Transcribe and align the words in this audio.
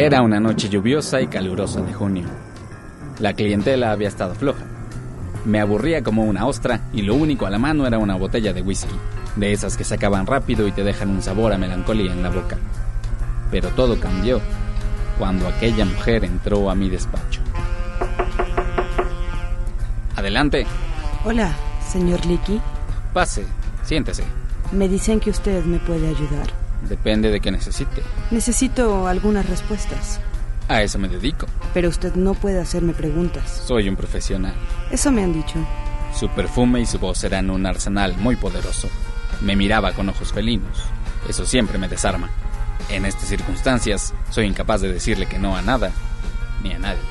Era 0.00 0.22
una 0.22 0.40
noche 0.40 0.70
lluviosa 0.70 1.20
y 1.20 1.26
calurosa 1.26 1.82
de 1.82 1.92
junio. 1.92 2.26
La 3.18 3.34
clientela 3.34 3.92
había 3.92 4.08
estado 4.08 4.34
floja. 4.34 4.64
Me 5.44 5.60
aburría 5.60 6.02
como 6.02 6.24
una 6.24 6.46
ostra 6.46 6.80
y 6.94 7.02
lo 7.02 7.14
único 7.14 7.44
a 7.44 7.50
la 7.50 7.58
mano 7.58 7.86
era 7.86 7.98
una 7.98 8.16
botella 8.16 8.54
de 8.54 8.62
whisky, 8.62 8.94
de 9.36 9.52
esas 9.52 9.76
que 9.76 9.84
se 9.84 9.96
acaban 9.96 10.26
rápido 10.26 10.66
y 10.66 10.72
te 10.72 10.84
dejan 10.84 11.10
un 11.10 11.20
sabor 11.20 11.52
a 11.52 11.58
melancolía 11.58 12.14
en 12.14 12.22
la 12.22 12.30
boca. 12.30 12.56
Pero 13.50 13.68
todo 13.72 14.00
cambió 14.00 14.40
cuando 15.18 15.46
aquella 15.46 15.84
mujer 15.84 16.24
entró 16.24 16.70
a 16.70 16.74
mi 16.74 16.88
despacho. 16.88 17.42
Adelante. 20.16 20.66
Hola, 21.26 21.54
señor 21.86 22.24
Licky. 22.24 22.58
Pase, 23.12 23.44
siéntese. 23.82 24.24
Me 24.72 24.88
dicen 24.88 25.20
que 25.20 25.28
usted 25.28 25.62
me 25.66 25.78
puede 25.78 26.08
ayudar. 26.08 26.59
Depende 26.88 27.30
de 27.30 27.40
qué 27.40 27.50
necesite. 27.50 28.02
Necesito 28.30 29.06
algunas 29.06 29.48
respuestas. 29.48 30.20
A 30.68 30.82
eso 30.82 30.98
me 30.98 31.08
dedico. 31.08 31.46
Pero 31.74 31.88
usted 31.88 32.14
no 32.14 32.34
puede 32.34 32.60
hacerme 32.60 32.92
preguntas. 32.92 33.62
Soy 33.66 33.88
un 33.88 33.96
profesional. 33.96 34.54
Eso 34.90 35.10
me 35.10 35.24
han 35.24 35.32
dicho. 35.32 35.58
Su 36.18 36.28
perfume 36.28 36.80
y 36.80 36.86
su 36.86 36.98
voz 36.98 37.22
eran 37.24 37.50
un 37.50 37.66
arsenal 37.66 38.16
muy 38.16 38.36
poderoso. 38.36 38.88
Me 39.40 39.56
miraba 39.56 39.92
con 39.92 40.08
ojos 40.08 40.32
felinos. 40.32 40.78
Eso 41.28 41.44
siempre 41.44 41.78
me 41.78 41.88
desarma. 41.88 42.30
En 42.88 43.04
estas 43.04 43.28
circunstancias, 43.28 44.14
soy 44.30 44.46
incapaz 44.46 44.80
de 44.80 44.92
decirle 44.92 45.26
que 45.26 45.38
no 45.38 45.56
a 45.56 45.62
nada, 45.62 45.92
ni 46.62 46.72
a 46.72 46.78
nadie. 46.78 47.02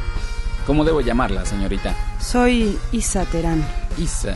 ¿Cómo 0.66 0.84
debo 0.84 1.02
llamarla, 1.02 1.46
señorita? 1.46 1.96
Soy 2.22 2.78
Isa 2.92 3.26
Terán. 3.26 3.66
Isa. 3.98 4.36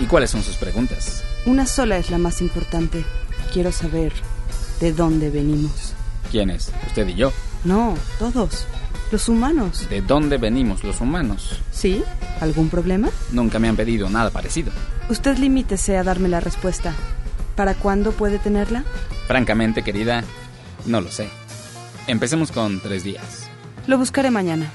¿Y 0.00 0.06
cuáles 0.06 0.30
son 0.30 0.42
sus 0.42 0.56
preguntas? 0.56 1.24
Una 1.46 1.66
sola 1.66 1.98
es 1.98 2.10
la 2.10 2.18
más 2.18 2.40
importante. 2.40 3.04
Quiero 3.52 3.72
saber 3.72 4.12
de 4.80 4.92
dónde 4.92 5.30
venimos. 5.30 5.94
¿Quién 6.30 6.50
es? 6.50 6.72
¿Usted 6.86 7.08
y 7.08 7.14
yo? 7.14 7.32
No, 7.64 7.94
todos. 8.18 8.66
Los 9.10 9.28
humanos. 9.28 9.88
¿De 9.90 10.00
dónde 10.00 10.38
venimos 10.38 10.82
los 10.84 11.00
humanos? 11.00 11.60
¿Sí? 11.70 12.02
¿Algún 12.40 12.70
problema? 12.70 13.10
Nunca 13.30 13.58
me 13.58 13.68
han 13.68 13.76
pedido 13.76 14.08
nada 14.08 14.30
parecido. 14.30 14.72
Usted 15.10 15.36
limítese 15.36 15.98
a 15.98 16.02
darme 16.02 16.28
la 16.28 16.40
respuesta. 16.40 16.94
¿Para 17.54 17.74
cuándo 17.74 18.12
puede 18.12 18.38
tenerla? 18.38 18.84
Francamente, 19.26 19.82
querida, 19.82 20.24
no 20.86 21.00
lo 21.00 21.10
sé. 21.10 21.28
Empecemos 22.06 22.50
con 22.50 22.80
tres 22.80 23.04
días. 23.04 23.48
Lo 23.86 23.98
buscaré 23.98 24.30
mañana. 24.30 24.70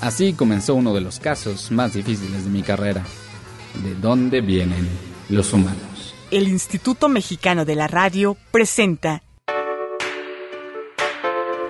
Así 0.00 0.32
comenzó 0.32 0.74
uno 0.74 0.92
de 0.92 1.00
los 1.00 1.18
casos 1.18 1.70
más 1.70 1.94
difíciles 1.94 2.44
de 2.44 2.50
mi 2.50 2.62
carrera. 2.62 3.02
¿De 3.82 3.94
dónde 3.94 4.40
vienen 4.40 4.88
los 5.28 5.52
humanos? 5.52 5.91
El 6.32 6.48
Instituto 6.48 7.10
Mexicano 7.10 7.66
de 7.66 7.74
la 7.74 7.88
Radio 7.88 8.38
presenta 8.50 9.22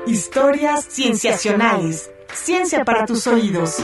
Historias 0.07 0.87
Cienciacionales. 0.89 2.13
Ciencia 2.33 2.85
para 2.85 3.05
tus 3.05 3.27
oídos. 3.27 3.79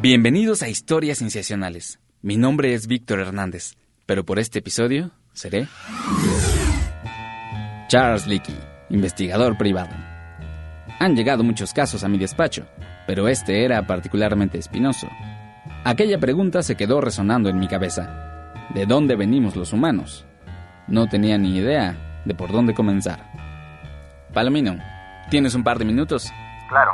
Bienvenidos 0.00 0.62
a 0.62 0.70
Historias 0.70 1.18
Cienciacionales. 1.18 2.00
Mi 2.22 2.38
nombre 2.38 2.72
es 2.72 2.86
Víctor 2.86 3.20
Hernández, 3.20 3.74
pero 4.06 4.24
por 4.24 4.38
este 4.38 4.60
episodio 4.60 5.10
seré 5.34 5.68
Charles 7.88 8.26
Leakey, 8.26 8.56
investigador 8.90 9.56
privado. 9.56 9.94
Han 10.98 11.16
llegado 11.16 11.42
muchos 11.42 11.72
casos 11.72 12.04
a 12.04 12.08
mi 12.08 12.18
despacho, 12.18 12.66
pero 13.06 13.28
este 13.28 13.64
era 13.64 13.86
particularmente 13.86 14.58
espinoso. 14.58 15.08
Aquella 15.84 16.18
pregunta 16.18 16.62
se 16.62 16.76
quedó 16.76 17.00
resonando 17.00 17.48
en 17.48 17.58
mi 17.58 17.68
cabeza. 17.68 18.52
¿De 18.74 18.86
dónde 18.86 19.16
venimos 19.16 19.56
los 19.56 19.72
humanos? 19.72 20.26
No 20.86 21.08
tenía 21.08 21.38
ni 21.38 21.56
idea 21.56 22.22
de 22.24 22.34
por 22.34 22.52
dónde 22.52 22.74
comenzar. 22.74 23.30
Palomino, 24.34 24.78
¿tienes 25.30 25.54
un 25.54 25.64
par 25.64 25.78
de 25.78 25.84
minutos? 25.86 26.30
Claro. 26.68 26.92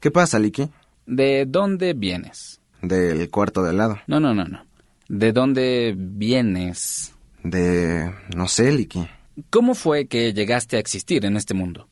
¿Qué 0.00 0.10
pasa, 0.10 0.38
Licky? 0.38 0.70
¿De 1.06 1.44
dónde 1.46 1.94
vienes? 1.94 2.60
Del 2.80 3.28
cuarto 3.30 3.62
de 3.62 3.70
al 3.70 3.76
lado. 3.78 3.98
No, 4.06 4.20
no, 4.20 4.34
no, 4.34 4.44
no. 4.44 4.64
¿De 5.08 5.32
dónde 5.32 5.94
vienes? 5.96 7.14
De... 7.42 8.10
no 8.34 8.48
sé, 8.48 8.72
Licky. 8.72 9.06
¿Cómo 9.50 9.74
fue 9.74 10.06
que 10.06 10.32
llegaste 10.32 10.76
a 10.76 10.80
existir 10.80 11.24
en 11.24 11.36
este 11.36 11.54
mundo? 11.54 11.88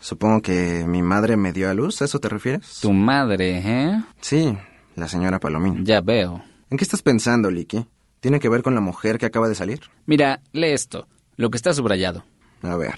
Supongo 0.00 0.42
que 0.42 0.84
mi 0.86 1.00
madre 1.00 1.36
me 1.36 1.52
dio 1.52 1.70
a 1.70 1.74
luz, 1.74 2.02
¿a 2.02 2.06
eso 2.06 2.18
te 2.18 2.28
refieres? 2.28 2.80
Tu 2.80 2.92
madre, 2.92 3.62
¿eh? 3.64 4.02
Sí, 4.20 4.56
la 4.96 5.08
señora 5.08 5.38
Palomín. 5.38 5.84
Ya 5.84 6.00
veo. 6.00 6.42
¿En 6.70 6.76
qué 6.76 6.84
estás 6.84 7.02
pensando, 7.02 7.50
Licky? 7.50 7.86
¿Tiene 8.20 8.40
que 8.40 8.48
ver 8.48 8.62
con 8.62 8.74
la 8.74 8.80
mujer 8.80 9.18
que 9.18 9.26
acaba 9.26 9.48
de 9.48 9.54
salir? 9.54 9.80
Mira, 10.06 10.42
lee 10.52 10.72
esto, 10.72 11.06
lo 11.36 11.50
que 11.50 11.56
está 11.56 11.72
subrayado. 11.72 12.24
A 12.62 12.76
ver. 12.76 12.96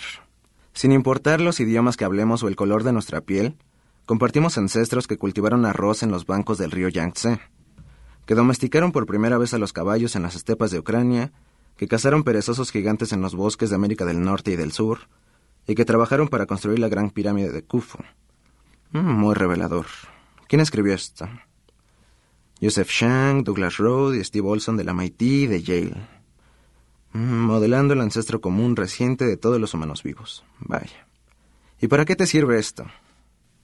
Sin 0.73 0.93
importar 0.93 1.41
los 1.41 1.61
idiomas 1.61 1.97
que 1.97 2.05
hablemos 2.05 2.43
o 2.43 2.49
el 2.49 2.57
color 2.57 2.85
de 2.85 2.93
nuestra 2.93 3.21
piel, 3.21 3.57
compartimos 4.07 4.59
ancestros 4.59 5.07
que 5.07 5.17
cultivaron 5.17 5.67
arroz 5.67 6.03
en 6.03 6.11
los 6.11 6.27
bancos 6.27 6.59
del 6.59 6.71
río 6.71 6.89
Yangtze, 6.89 7.39
que 8.27 8.35
domesticaron 8.35 8.93
por 8.93 9.07
primera 9.07 9.39
vez 9.39 9.55
a 9.55 9.59
los 9.59 9.73
caballos 9.73 10.17
en 10.17 10.23
las 10.23 10.35
estepas 10.35 10.71
de 10.71 10.79
Ucrania, 10.79 11.33
que 11.77 11.89
cazaron 11.89 12.25
perezosos 12.25 12.71
gigantes 12.71 13.13
en 13.13 13.21
los 13.21 13.35
bosques 13.35 13.71
de 13.71 13.77
América 13.77 14.05
del 14.05 14.23
Norte 14.23 14.53
y 14.53 14.57
del 14.57 14.73
Sur, 14.73 15.09
y 15.67 15.75
que 15.75 15.85
trabajaron 15.85 16.29
para 16.29 16.47
construir 16.47 16.79
la 16.79 16.89
gran 16.89 17.11
pirámide 17.11 17.51
de 17.51 17.63
Khufu. 17.63 17.99
Mm, 18.93 18.99
muy 18.99 19.35
revelador. 19.35 19.87
¿Quién 20.47 20.61
escribió 20.61 20.95
esto? 20.95 21.29
Joseph 22.61 22.91
Shang, 22.91 23.45
Douglas 23.45 23.79
Road 23.79 24.15
y 24.15 24.25
Steve 24.25 24.49
Olson 24.49 24.77
de 24.77 24.85
la 24.85 24.95
MIT 24.95 25.23
y 25.23 25.47
de 25.47 25.63
Yale. 25.63 25.97
Mm, 27.13 27.47
modelando 27.47 27.95
el 27.95 28.01
ancestro 28.01 28.41
común 28.41 28.77
reciente 28.77 29.25
de 29.25 29.37
todos 29.37 29.61
los 29.61 29.75
humanos 29.75 30.03
vivos. 30.03 30.45
Vaya. 30.61 31.07
¿Y 31.81 31.89
para 31.89 32.05
qué 32.05 32.17
te 32.17 32.27
sirve 32.27 32.59
esto? 32.59 32.87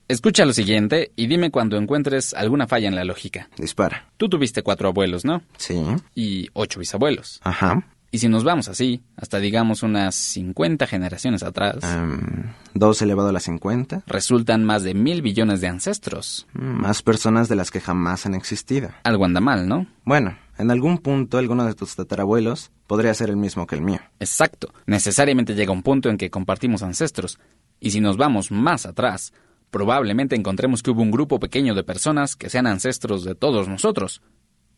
Escucha 0.07 0.43
lo 0.43 0.51
siguiente 0.51 1.13
y 1.15 1.27
dime 1.27 1.51
cuando 1.51 1.77
encuentres 1.77 2.33
alguna 2.33 2.67
falla 2.67 2.89
en 2.89 2.95
la 2.95 3.05
lógica. 3.05 3.49
Dispara. 3.57 4.09
Tú 4.17 4.27
tuviste 4.27 4.61
cuatro 4.61 4.89
abuelos, 4.89 5.23
¿no? 5.23 5.41
Sí. 5.57 5.81
Y 6.15 6.49
ocho 6.53 6.79
bisabuelos. 6.79 7.39
Ajá. 7.43 7.87
Y 8.13 8.17
si 8.19 8.27
nos 8.27 8.43
vamos 8.43 8.67
así, 8.67 9.03
hasta 9.15 9.39
digamos 9.39 9.83
unas 9.83 10.15
50 10.15 10.85
generaciones 10.85 11.43
atrás, 11.43 11.77
Em, 11.81 12.51
dos 12.73 13.01
elevado 13.01 13.29
a 13.29 13.31
la 13.31 13.39
50. 13.39 14.03
resultan 14.05 14.65
más 14.65 14.83
de 14.83 14.93
mil 14.93 15.21
billones 15.21 15.61
de 15.61 15.67
ancestros. 15.67 16.45
Mm, 16.53 16.81
Más 16.81 17.01
personas 17.03 17.47
de 17.47 17.55
las 17.55 17.71
que 17.71 17.79
jamás 17.79 18.25
han 18.25 18.35
existido. 18.35 18.89
Algo 19.03 19.23
anda 19.23 19.39
mal, 19.39 19.67
¿no? 19.67 19.87
Bueno, 20.03 20.37
en 20.57 20.71
algún 20.71 20.97
punto 20.97 21.37
alguno 21.37 21.65
de 21.65 21.73
tus 21.73 21.95
tatarabuelos 21.95 22.71
podría 22.85 23.13
ser 23.13 23.29
el 23.29 23.37
mismo 23.37 23.65
que 23.65 23.75
el 23.75 23.81
mío. 23.81 23.99
Exacto. 24.19 24.73
Necesariamente 24.85 25.55
llega 25.55 25.71
un 25.71 25.81
punto 25.83 26.09
en 26.09 26.17
que 26.17 26.29
compartimos 26.29 26.83
ancestros. 26.83 27.39
Y 27.79 27.91
si 27.91 28.01
nos 28.01 28.17
vamos 28.17 28.51
más 28.51 28.85
atrás, 28.85 29.31
probablemente 29.69 30.35
encontremos 30.35 30.83
que 30.83 30.91
hubo 30.91 31.01
un 31.01 31.11
grupo 31.11 31.39
pequeño 31.39 31.73
de 31.75 31.83
personas 31.85 32.35
que 32.35 32.49
sean 32.49 32.67
ancestros 32.67 33.23
de 33.23 33.35
todos 33.35 33.69
nosotros. 33.69 34.21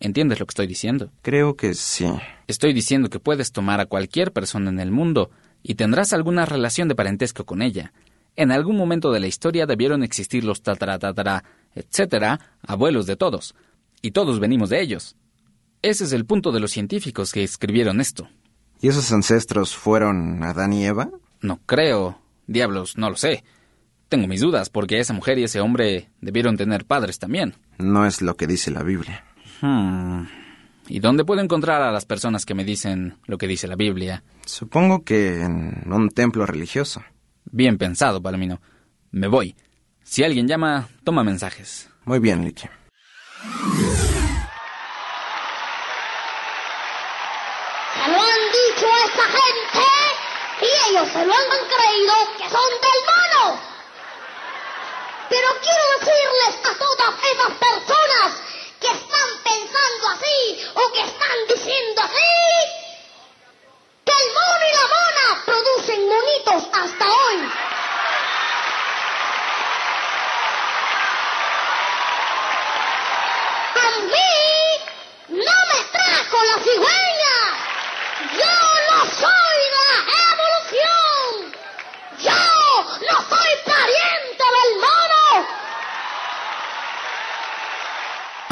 ¿Entiendes 0.04 0.38
lo 0.38 0.46
que 0.46 0.52
estoy 0.52 0.68
diciendo? 0.68 1.14
Creo 1.22 1.56
que 1.56 1.74
sí. 1.74 2.06
Estoy 2.48 2.74
diciendo 2.74 3.10
que 3.10 3.22
puedes 3.22 3.54
tomar 3.54 3.80
a 3.80 3.86
cualquier 3.86 4.34
persona 4.34 4.70
en 4.70 4.82
el 4.82 4.92
mundo 4.92 5.32
y 5.64 5.76
tendrás 5.76 6.12
alguna 6.12 6.46
relación 6.46 6.90
de 6.90 6.96
parentesco 6.96 7.46
con 7.46 7.62
ella. 7.62 7.94
En 8.36 8.52
algún 8.52 8.76
momento 8.76 9.14
de 9.14 9.22
la 9.22 9.28
historia 9.28 9.66
debieron 9.66 10.04
existir 10.04 10.44
los 10.44 10.62
tatara, 10.62 11.00
tatara, 11.00 11.46
etcétera, 11.74 12.58
abuelos 12.68 13.06
de 13.06 13.16
todos. 13.16 13.56
Y 14.02 14.12
todos 14.12 14.42
venimos 14.42 14.70
de 14.70 14.82
ellos. 14.82 15.16
Ese 15.82 16.04
es 16.04 16.12
el 16.12 16.26
punto 16.26 16.52
de 16.52 16.60
los 16.60 16.72
científicos 16.72 17.32
que 17.32 17.42
escribieron 17.42 18.02
esto. 18.02 18.28
¿Y 18.82 18.90
esos 18.90 19.10
ancestros 19.14 19.74
fueron 19.74 20.44
Adán 20.44 20.74
y 20.74 20.86
Eva? 20.86 21.12
No 21.40 21.62
creo. 21.66 22.20
Diablos, 22.46 22.98
no 22.98 23.10
lo 23.10 23.16
sé. 23.16 23.46
Tengo 24.10 24.28
mis 24.28 24.42
dudas 24.42 24.70
porque 24.70 25.00
esa 25.00 25.14
mujer 25.14 25.40
y 25.40 25.46
ese 25.46 25.62
hombre 25.62 26.10
debieron 26.20 26.58
tener 26.58 26.84
padres 26.84 27.20
también. 27.20 27.56
No 27.78 28.06
es 28.06 28.22
lo 28.22 28.36
que 28.36 28.48
dice 28.48 28.70
la 28.70 28.84
Biblia. 28.84 29.24
Hmm. 29.62 30.26
¿Y 30.88 31.00
dónde 31.00 31.24
puedo 31.24 31.42
encontrar 31.42 31.82
a 31.82 31.92
las 31.92 32.06
personas 32.06 32.46
que 32.46 32.54
me 32.54 32.66
dicen 32.66 33.18
lo 33.26 33.38
que 33.38 33.48
dice 33.48 33.68
la 33.68 33.76
Biblia? 33.76 34.24
Supongo 34.46 35.04
que 35.04 35.42
en 35.42 35.92
un 35.92 36.10
templo 36.10 36.46
religioso. 36.46 37.04
Bien 37.46 37.78
pensado, 37.78 38.22
Palomino. 38.22 38.62
Me 39.12 39.28
voy. 39.28 39.56
Si 40.04 40.24
alguien 40.24 40.48
llama, 40.48 40.90
toma 41.04 41.24
mensajes. 41.24 41.90
Muy 42.06 42.20
bien, 42.20 42.44
Licky. 42.44 42.68
Se 47.94 48.12
lo 48.12 48.18
han 48.18 48.44
dicho 48.52 48.86
a 48.86 49.06
esta 49.06 49.24
gente 49.24 49.88
y 50.62 50.66
ellos 50.90 51.08
se 51.08 51.26
lo 51.26 51.34
han 51.34 51.68
creído 51.74 52.14
que 52.38 52.50
son 52.50 52.72
del 52.84 53.00
mono. 53.10 53.60
Pero 55.30 55.48
quiero 55.62 55.84
decirles 56.00 56.54
a 56.66 56.74
todas 56.78 57.14
esas 57.32 57.54
personas 57.58 58.44
pensando 59.54 60.08
así 60.10 60.66
o 60.74 60.92
que 60.94 61.02
están 61.02 61.38
diciendo 61.48 62.02
así 62.02 62.34
que 64.06 64.12
el 64.12 64.34
mono 64.34 64.66
y 64.70 64.74
la 64.80 64.88
mona 64.96 65.46
producen 65.46 66.08
monitos 66.08 66.64
hasta 66.74 67.06
hoy. 67.06 67.38
A 73.76 74.00
mí 74.12 74.34
no 75.30 75.56
me 75.70 75.84
trajo 75.92 76.38
la 76.44 76.64
cigüeña. 76.64 77.13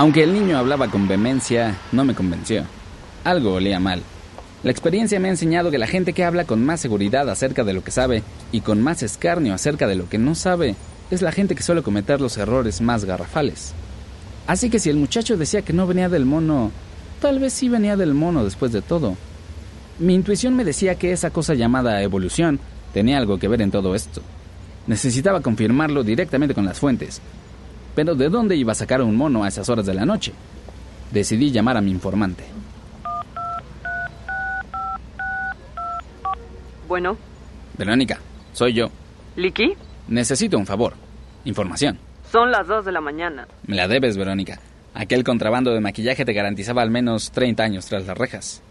Aunque 0.02 0.24
el 0.24 0.34
niño 0.34 0.58
hablaba 0.58 0.88
con 0.88 1.08
vehemencia, 1.08 1.78
no 1.92 2.04
me 2.04 2.16
convenció. 2.16 2.64
Algo 3.24 3.54
olía 3.54 3.80
mal. 3.80 4.02
La 4.64 4.72
experiencia 4.72 5.20
me 5.20 5.28
ha 5.28 5.32
enseñado 5.32 5.70
que 5.70 5.78
la 5.78 5.86
gente 5.86 6.14
que 6.14 6.24
habla 6.24 6.46
con 6.46 6.66
más 6.66 6.80
seguridad 6.80 7.30
acerca 7.30 7.64
de 7.64 7.74
lo 7.74 7.84
que 7.84 7.92
sabe 7.92 8.24
y 8.52 8.62
con 8.62 8.82
más 8.82 9.04
escarnio 9.04 9.54
acerca 9.54 9.86
de 9.86 9.94
lo 9.94 10.10
que 10.10 10.18
no 10.18 10.34
sabe 10.34 10.76
es 11.12 11.22
la 11.22 11.32
gente 11.32 11.54
que 11.54 11.62
suele 11.62 11.84
cometer 11.84 12.20
los 12.20 12.36
errores 12.38 12.82
más 12.82 13.06
garrafales. 13.06 13.74
Así 14.48 14.72
que 14.72 14.80
si 14.80 14.90
el 14.90 14.98
muchacho 14.98 15.38
decía 15.38 15.62
que 15.62 15.72
no 15.72 15.86
venía 15.86 16.10
del 16.10 16.26
mono, 16.26 16.72
tal 17.20 17.38
vez 17.38 17.54
sí 17.54 17.70
venía 17.70 17.96
del 17.96 18.16
mono 18.16 18.44
después 18.44 18.72
de 18.72 18.82
todo. 18.82 19.16
Mi 20.00 20.16
intuición 20.16 20.56
me 20.56 20.66
decía 20.66 20.96
que 20.96 21.12
esa 21.12 21.30
cosa 21.30 21.54
llamada 21.54 22.02
evolución 22.02 22.60
tenía 22.92 23.20
algo 23.20 23.38
que 23.38 23.48
ver 23.48 23.62
en 23.62 23.70
todo 23.70 23.94
esto. 23.94 24.24
Necesitaba 24.88 25.42
confirmarlo 25.42 26.04
directamente 26.04 26.56
con 26.56 26.66
las 26.66 26.80
fuentes. 26.80 27.22
Pero 27.96 28.16
¿de 28.16 28.30
dónde 28.30 28.56
iba 28.56 28.72
a 28.72 28.76
sacar 28.76 29.02
un 29.02 29.16
mono 29.16 29.44
a 29.44 29.48
esas 29.48 29.68
horas 29.70 29.86
de 29.86 29.94
la 29.94 30.06
noche? 30.06 30.34
Decidí 31.12 31.52
llamar 31.52 31.78
a 31.78 31.82
mi 31.82 31.92
informante. 31.92 32.46
Bueno, 36.88 37.18
Verónica, 37.78 38.20
soy 38.54 38.74
yo. 38.74 38.90
Liki, 39.36 39.74
Necesito 40.08 40.58
un 40.58 40.66
favor. 40.66 40.94
Información. 41.46 41.98
son 42.32 42.52
las 42.52 42.68
2 42.68 42.86
de 42.86 42.92
la 42.92 43.02
mañana. 43.02 43.48
Me 43.66 43.76
la 43.76 43.88
debes, 43.88 44.18
Verónica. 44.18 44.60
Aquel 44.94 45.24
contrabando 45.24 45.72
de 45.74 45.80
maquillaje 45.80 46.26
te 46.26 46.34
garantizaba 46.34 46.82
al 46.82 46.92
menos 46.92 47.32
30 47.32 47.64
años 47.64 47.86
tras 47.86 48.06
las 48.06 48.18
rejas. 48.18 48.62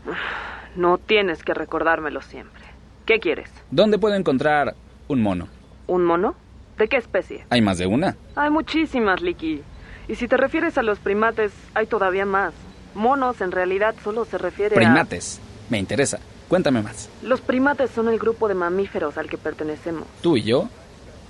No 0.77 0.99
tienes 0.99 1.43
que 1.43 1.55
recordármelo 1.55 2.21
siempre. 2.21 2.63
¿Qué 3.07 3.19
quieres? 3.21 3.51
¿Dónde 3.71 3.99
puedo 3.99 4.15
encontrar 4.15 4.75
un 5.09 5.23
mono? 5.23 5.49
¿Un 5.87 6.05
mono? 6.05 6.35
¿De 6.81 6.88
qué 6.88 6.97
especie? 6.97 7.44
¿Hay 7.50 7.61
más 7.61 7.77
de 7.77 7.87
una? 7.87 8.17
Hay 8.35 8.49
muchísimas, 8.49 9.21
Liki. 9.21 9.61
Y 10.09 10.15
si 10.15 10.27
te 10.27 10.38
refieres 10.38 10.79
a 10.79 10.82
los 10.82 10.99
primates, 10.99 11.53
hay 11.75 11.85
todavía 11.85 12.25
más. 12.25 12.55
Monos 12.94 13.43
en 13.43 13.53
realidad 13.53 13.94
solo 14.03 14.25
se 14.25 14.38
refiere 14.38 14.77
Primates. 14.77 15.43
Me 15.69 15.79
interesa. 15.79 16.21
Cuéntame 16.49 16.81
más. 16.81 17.11
a... 17.23 17.27
Los 17.27 17.43
primates 17.43 17.91
son 17.91 18.09
el 18.09 18.19
grupo 18.19 18.49
de 18.49 18.55
mamíferos 18.55 19.19
al 19.19 19.29
que 19.29 19.37
pertenecemos. 19.37 20.05
¿Tú 20.23 20.38
y 20.38 20.43
yo? 20.44 20.71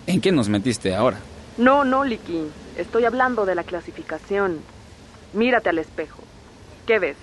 ¿En 0.06 0.20
qué 0.20 0.31
nos 0.31 0.49
metiste 0.49 0.94
ahora? 0.94 1.19
No, 1.58 1.85
no, 1.85 2.05
Liki. 2.05 2.46
Estoy 2.79 3.05
hablando 3.05 3.44
de 3.44 3.56
la 3.56 3.64
clasificación. 3.64 4.61
Mírate 5.32 5.69
al 5.69 5.81
espejo. 5.81 6.23
¿Qué 6.87 7.00
ves? 7.00 7.17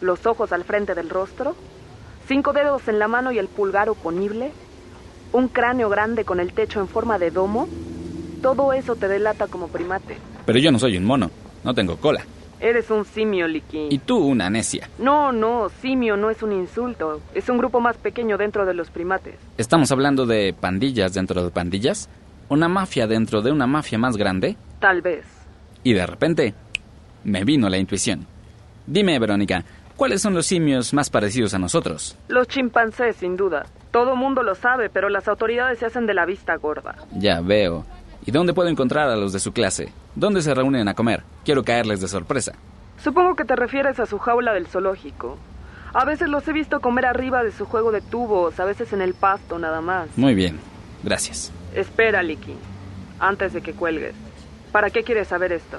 ¿Los 0.00 0.24
ojos 0.24 0.50
al 0.52 0.64
frente 0.64 0.94
del 0.94 1.10
rostro? 1.10 1.54
¿Cinco 2.26 2.54
dedos 2.54 2.88
en 2.88 2.98
la 2.98 3.06
mano 3.06 3.32
y 3.32 3.38
el 3.38 3.48
pulgar 3.48 3.90
oponible? 3.90 4.50
¿Un 5.32 5.48
cráneo 5.48 5.88
grande 5.88 6.24
con 6.24 6.40
el 6.40 6.52
techo 6.52 6.80
en 6.80 6.88
forma 6.88 7.18
de 7.18 7.30
domo? 7.30 7.68
Todo 8.42 8.72
eso 8.72 8.96
te 8.96 9.06
delata 9.06 9.46
como 9.46 9.68
primate. 9.68 10.16
Pero 10.46 10.58
yo 10.58 10.72
no 10.72 10.78
soy 10.78 10.96
un 10.96 11.04
mono. 11.04 11.30
No 11.62 11.74
tengo 11.74 11.96
cola. 11.96 12.24
Eres 12.58 12.90
un 12.90 13.04
simio, 13.04 13.46
Liki. 13.48 13.88
Y 13.90 13.98
tú 13.98 14.18
una 14.18 14.50
necia. 14.50 14.88
No, 14.98 15.32
no, 15.32 15.70
simio 15.80 16.16
no 16.16 16.30
es 16.30 16.42
un 16.42 16.52
insulto. 16.52 17.20
Es 17.34 17.48
un 17.48 17.58
grupo 17.58 17.80
más 17.80 17.96
pequeño 17.96 18.36
dentro 18.36 18.66
de 18.66 18.74
los 18.74 18.90
primates. 18.90 19.34
¿Estamos 19.56 19.90
hablando 19.92 20.26
de 20.26 20.52
pandillas 20.52 21.14
dentro 21.14 21.42
de 21.42 21.50
pandillas? 21.50 22.08
¿Una 22.48 22.68
mafia 22.68 23.06
dentro 23.06 23.40
de 23.40 23.52
una 23.52 23.66
mafia 23.66 23.98
más 23.98 24.16
grande? 24.16 24.56
Tal 24.78 25.00
vez. 25.00 25.24
Y 25.84 25.94
de 25.94 26.06
repente, 26.06 26.54
me 27.24 27.44
vino 27.44 27.68
la 27.68 27.78
intuición. 27.78 28.26
Dime, 28.86 29.18
Verónica, 29.18 29.64
¿cuáles 29.96 30.20
son 30.20 30.34
los 30.34 30.46
simios 30.46 30.92
más 30.92 31.08
parecidos 31.08 31.54
a 31.54 31.58
nosotros? 31.58 32.16
Los 32.28 32.48
chimpancés, 32.48 33.16
sin 33.16 33.36
duda. 33.36 33.64
Todo 33.90 34.14
mundo 34.16 34.42
lo 34.42 34.54
sabe, 34.54 34.88
pero 34.88 35.08
las 35.08 35.26
autoridades 35.28 35.78
se 35.78 35.86
hacen 35.86 36.06
de 36.06 36.14
la 36.14 36.24
vista 36.24 36.54
gorda. 36.56 36.94
Ya 37.12 37.40
veo. 37.40 37.84
¿Y 38.24 38.30
dónde 38.30 38.52
puedo 38.52 38.68
encontrar 38.68 39.08
a 39.08 39.16
los 39.16 39.32
de 39.32 39.40
su 39.40 39.52
clase? 39.52 39.92
¿Dónde 40.14 40.42
se 40.42 40.54
reúnen 40.54 40.88
a 40.88 40.94
comer? 40.94 41.22
Quiero 41.44 41.64
caerles 41.64 42.00
de 42.00 42.08
sorpresa. 42.08 42.52
Supongo 43.02 43.34
que 43.34 43.44
te 43.44 43.56
refieres 43.56 43.98
a 43.98 44.06
su 44.06 44.18
jaula 44.18 44.52
del 44.52 44.66
zoológico. 44.66 45.38
A 45.92 46.04
veces 46.04 46.28
los 46.28 46.46
he 46.46 46.52
visto 46.52 46.80
comer 46.80 47.06
arriba 47.06 47.42
de 47.42 47.50
su 47.50 47.64
juego 47.66 47.90
de 47.90 48.00
tubos, 48.00 48.60
a 48.60 48.64
veces 48.64 48.92
en 48.92 49.00
el 49.00 49.14
pasto 49.14 49.58
nada 49.58 49.80
más. 49.80 50.08
Muy 50.16 50.34
bien. 50.34 50.60
Gracias. 51.02 51.50
Espera, 51.74 52.22
Liki. 52.22 52.54
Antes 53.18 53.52
de 53.52 53.62
que 53.62 53.72
cuelgues. 53.72 54.14
¿Para 54.70 54.90
qué 54.90 55.02
quieres 55.02 55.28
saber 55.28 55.52
esto? 55.52 55.78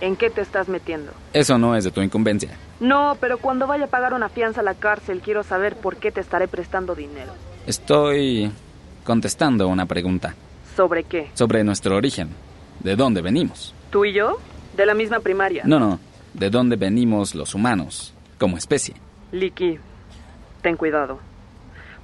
¿En 0.00 0.16
qué 0.16 0.28
te 0.30 0.40
estás 0.42 0.68
metiendo? 0.68 1.12
Eso 1.32 1.56
no 1.58 1.74
es 1.74 1.84
de 1.84 1.90
tu 1.90 2.02
incumbencia. 2.02 2.50
No, 2.80 3.16
pero 3.20 3.38
cuando 3.38 3.66
vaya 3.66 3.84
a 3.86 3.88
pagar 3.88 4.12
una 4.12 4.28
fianza 4.28 4.60
a 4.60 4.64
la 4.64 4.74
cárcel 4.74 5.20
quiero 5.24 5.42
saber 5.42 5.76
por 5.76 5.96
qué 5.96 6.12
te 6.12 6.20
estaré 6.20 6.48
prestando 6.48 6.94
dinero. 6.94 7.32
Estoy 7.66 8.50
contestando 9.04 9.68
una 9.68 9.86
pregunta 9.86 10.34
¿Sobre 10.76 11.04
qué? 11.04 11.30
sobre 11.34 11.64
nuestro 11.64 11.96
origen. 11.96 12.28
¿De 12.80 12.94
dónde 12.96 13.22
venimos? 13.22 13.74
¿Tú 13.90 14.04
y 14.04 14.12
yo? 14.12 14.38
De 14.76 14.84
la 14.84 14.92
misma 14.94 15.20
primaria. 15.20 15.62
No, 15.64 15.78
no. 15.80 15.98
¿De 16.34 16.50
dónde 16.50 16.76
venimos 16.76 17.34
los 17.34 17.54
humanos 17.54 18.12
como 18.38 18.58
especie? 18.58 18.94
Liki, 19.32 19.78
ten 20.60 20.76
cuidado. 20.76 21.18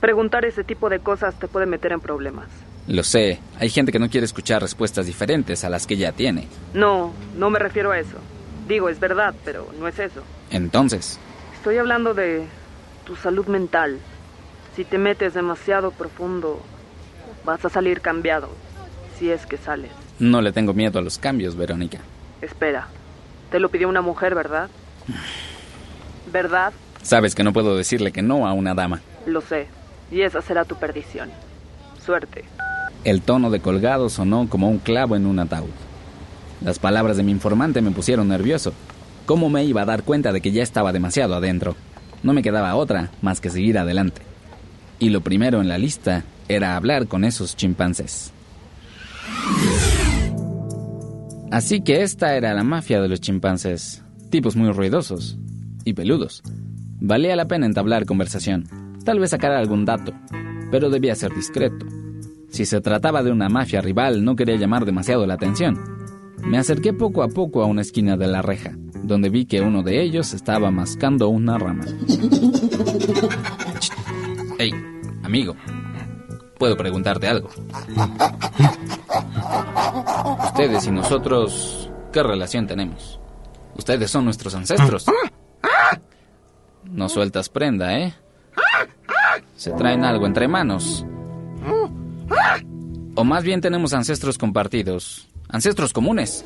Preguntar 0.01 0.47
ese 0.47 0.65
tipo 0.65 0.89
de 0.89 1.01
cosas 1.01 1.35
te 1.39 1.47
puede 1.49 1.67
meter 1.67 1.93
en 1.93 2.01
problemas. 2.01 2.47
Lo 2.89 3.03
sé. 3.03 3.39
Hay 3.59 3.69
gente 3.71 3.93
que 3.93 3.99
no 3.99 4.11
quiere 4.11 4.25
escuchar 4.25 4.61
respuestas 4.63 5.07
diferentes 5.07 5.65
a 5.65 5.71
las 5.71 5.87
que 5.87 5.97
ya 5.97 6.13
tiene. 6.13 6.49
No, 6.75 7.13
no 7.37 7.49
me 7.51 7.59
refiero 7.59 7.93
a 7.93 7.99
eso. 7.99 8.17
Digo, 8.69 8.89
es 8.89 8.99
verdad, 9.01 9.35
pero 9.45 9.69
no 9.79 9.89
es 9.89 9.99
eso. 9.99 10.23
Entonces, 10.51 11.19
Estoy 11.57 11.79
hablando 11.79 12.13
de 12.13 12.45
tu 13.05 13.15
salud 13.15 13.47
mental. 13.47 13.99
Si 14.75 14.85
te 14.85 14.99
metes 14.99 15.33
demasiado 15.35 15.93
profundo, 15.93 16.61
vas 17.45 17.65
a 17.65 17.69
salir 17.69 18.01
cambiado. 18.01 18.49
Si 19.17 19.31
es 19.31 19.47
que 19.47 19.57
sales. 19.59 19.93
no 20.19 20.41
le 20.41 20.51
tengo 20.53 20.75
miedo 20.75 20.99
a 20.99 21.03
los 21.03 21.19
cambios, 21.19 21.55
Verónica. 21.55 21.99
Espera, 22.41 22.89
te 23.53 23.61
lo 23.61 23.69
pidió 23.69 23.89
una 23.89 24.01
mujer, 24.01 24.35
¿verdad? 24.35 24.71
¿Verdad? 26.33 26.73
Sabes 27.03 27.35
que 27.35 27.45
no 27.45 27.53
puedo 27.53 27.77
decirle 27.77 28.11
que 28.13 28.23
no 28.23 28.47
a 28.47 28.53
una 28.53 28.75
dama. 28.75 29.01
Lo 29.27 29.41
sé. 29.41 29.69
Y 30.11 30.23
esa 30.23 30.43
será 30.43 30.65
tu 30.65 30.75
perdición. 30.77 31.31
Suerte. 32.05 32.45
El 33.05 33.21
tono 33.23 33.51
de 33.51 33.61
colgado 33.61 34.09
sonó 34.09 34.49
como 34.49 34.69
un 34.69 34.79
clavo 34.79 35.17
en 35.17 35.27
un 35.27 35.41
ataúd. 35.41 35.71
Las 36.65 36.79
palabras 36.79 37.17
de 37.17 37.25
mi 37.25 37.33
informante 37.33 37.83
me 37.83 37.91
pusieron 37.91 38.29
nervioso. 38.29 38.73
¿Cómo 39.27 39.51
me 39.51 39.65
iba 39.65 39.83
a 39.83 39.87
dar 39.87 40.05
cuenta 40.05 40.33
de 40.33 40.41
que 40.41 40.53
ya 40.53 40.63
estaba 40.63 40.93
demasiado 40.93 41.35
adentro? 41.35 41.75
No 42.23 42.33
me 42.33 42.43
quedaba 42.43 42.77
otra 42.77 43.11
más 43.21 43.41
que 43.41 43.51
seguir 43.51 43.77
adelante. 43.79 44.23
Y 45.01 45.09
lo 45.11 45.21
primero 45.21 45.61
en 45.61 45.69
la 45.69 45.79
lista 45.79 46.25
era 46.49 46.77
hablar 46.77 47.09
con 47.09 47.25
esos 47.25 47.57
chimpancés. 47.57 48.33
Así 51.51 51.83
que 51.83 52.03
esta 52.03 52.37
era 52.37 52.55
la 52.55 52.63
mafia 52.63 53.01
de 53.01 53.09
los 53.09 53.21
chimpancés. 53.21 54.03
Tipos 54.31 54.55
muy 54.55 54.71
ruidosos 54.71 55.39
y 55.85 55.95
peludos. 55.95 56.43
Valía 57.01 57.35
la 57.35 57.49
pena 57.49 57.67
entablar 57.67 58.07
conversación, 58.07 58.69
tal 59.05 59.19
vez 59.19 59.31
sacar 59.31 59.51
algún 59.51 59.85
dato, 59.85 60.13
pero 60.71 60.89
debía 60.89 61.17
ser 61.17 61.35
discreto. 61.35 61.85
Si 62.53 62.67
se 62.67 62.83
trataba 62.83 63.23
de 63.23 63.33
una 63.33 63.49
mafia 63.49 63.81
rival, 63.81 64.23
no 64.27 64.37
quería 64.37 64.57
llamar 64.57 64.85
demasiado 64.85 65.27
la 65.27 65.35
atención. 65.35 65.81
Me 66.45 66.59
acerqué 66.59 66.93
poco 66.93 67.23
a 67.23 67.29
poco 67.29 67.63
a 67.63 67.67
una 67.67 67.81
esquina 67.81 68.19
de 68.19 68.27
la 68.27 68.43
reja, 68.43 68.73
donde 69.03 69.31
vi 69.31 69.47
que 69.47 69.63
uno 69.63 69.83
de 69.83 70.03
ellos 70.03 70.35
estaba 70.35 70.71
mascando 70.71 71.29
una 71.29 71.59
rama. 71.59 71.85
Hey, 74.59 74.71
amigo, 75.25 75.57
puedo 76.57 76.77
preguntarte 76.77 77.27
algo. 77.27 77.49
Ustedes 80.45 80.87
y 80.87 80.93
nosotros, 80.93 81.91
¿qué 82.13 82.23
relación 82.23 82.69
tenemos? 82.69 83.19
Ustedes 83.75 84.09
son 84.09 84.25
nuestros 84.25 84.55
ancestros. 84.55 85.07
No 86.85 87.09
sueltas 87.09 87.49
prenda, 87.49 87.99
¿eh? 87.99 88.15
Se 89.57 89.73
traen 89.73 90.05
algo 90.05 90.27
entre 90.27 90.47
manos. 90.47 91.05
O 93.15 93.25
más 93.25 93.45
bien 93.45 93.61
tenemos 93.61 93.93
ancestros 93.93 94.39
compartidos. 94.39 95.29
Ancestros 95.49 95.93
comunes. 95.93 96.45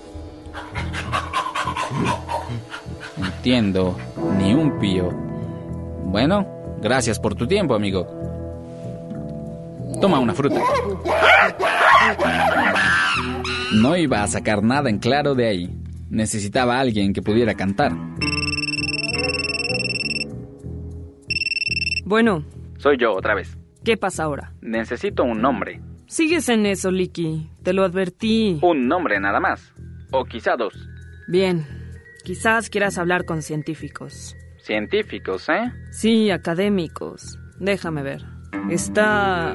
Entiendo. 3.17 3.97
Ni 4.39 4.55
un 4.55 4.79
pío. 4.79 5.11
Bueno, 6.05 6.47
gracias 6.81 7.19
por 7.21 7.35
tu 7.35 7.47
tiempo, 7.47 7.75
amigo. 7.75 8.07
Toma 10.01 10.19
una 10.19 10.35
fruta. 10.35 10.61
No 13.75 13.97
iba 13.97 14.23
a 14.23 14.29
sacar 14.29 14.63
nada 14.63 14.91
en 14.91 14.99
claro 14.99 15.35
de 15.35 15.49
ahí. 15.49 15.71
Necesitaba 16.11 16.77
a 16.77 16.81
alguien 16.81 17.13
que 17.13 17.23
pudiera 17.23 17.55
cantar. 17.55 17.93
Bueno, 22.05 22.45
Soy 22.79 22.99
yo 22.99 23.13
otra 23.13 23.35
vez. 23.35 23.57
¿Qué 23.87 23.97
pasa 23.97 24.25
ahora? 24.25 24.53
Necesito 24.61 25.23
un 25.23 25.41
nombre. 25.41 25.81
Sigues 26.09 26.49
en 26.49 26.67
eso, 26.67 26.91
Liki. 26.91 27.49
Te 27.63 27.73
lo 27.73 27.85
advertí. 27.85 28.59
Un 28.61 28.89
nombre 28.89 29.21
nada 29.21 29.39
más. 29.39 29.73
O 30.11 30.25
quizá 30.25 30.57
dos. 30.57 30.75
Bien. 31.29 31.65
Quizás 32.25 32.69
quieras 32.69 32.99
hablar 32.99 33.25
con 33.25 33.43
científicos. 33.43 34.37
Científicos, 34.59 35.49
¿eh? 35.49 35.73
Sí, 35.93 36.33
académicos. 36.33 37.39
Déjame 37.61 38.03
ver. 38.03 38.25
Está 38.69 39.55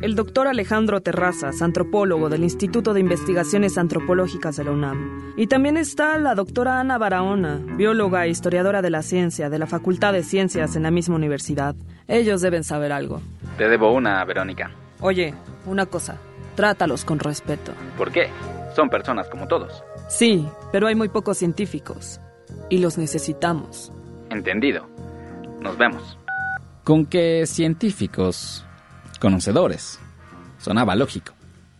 el 0.00 0.14
doctor 0.14 0.46
Alejandro 0.46 1.02
Terrazas, 1.02 1.60
antropólogo 1.60 2.30
del 2.30 2.44
Instituto 2.44 2.94
de 2.94 3.00
Investigaciones 3.00 3.76
Antropológicas 3.76 4.56
de 4.56 4.64
la 4.64 4.70
UNAM. 4.70 5.34
Y 5.36 5.48
también 5.48 5.76
está 5.76 6.16
la 6.16 6.34
doctora 6.34 6.80
Ana 6.80 6.96
Barahona, 6.96 7.60
bióloga 7.76 8.24
e 8.24 8.30
historiadora 8.30 8.80
de 8.80 8.90
la 8.90 9.02
ciencia 9.02 9.50
de 9.50 9.58
la 9.58 9.66
Facultad 9.66 10.14
de 10.14 10.22
Ciencias 10.22 10.76
en 10.76 10.84
la 10.84 10.90
misma 10.90 11.16
universidad. 11.16 11.76
Ellos 12.08 12.40
deben 12.40 12.64
saber 12.64 12.92
algo. 12.92 13.20
Te 13.56 13.68
debo 13.68 13.92
una, 13.92 14.22
Verónica. 14.24 14.70
Oye, 15.00 15.34
una 15.64 15.86
cosa, 15.86 16.18
trátalos 16.54 17.04
con 17.04 17.18
respeto. 17.18 17.72
¿Por 17.96 18.12
qué? 18.12 18.28
Son 18.74 18.90
personas 18.90 19.28
como 19.28 19.46
todos. 19.46 19.82
Sí, 20.08 20.46
pero 20.72 20.86
hay 20.86 20.94
muy 20.94 21.08
pocos 21.08 21.38
científicos. 21.38 22.20
Y 22.68 22.78
los 22.78 22.98
necesitamos. 22.98 23.92
Entendido. 24.30 24.86
Nos 25.60 25.78
vemos. 25.78 26.18
Con 26.84 27.06
qué 27.06 27.44
científicos, 27.46 28.64
conocedores. 29.20 29.98
Sonaba 30.58 30.94
lógico. 30.94 31.32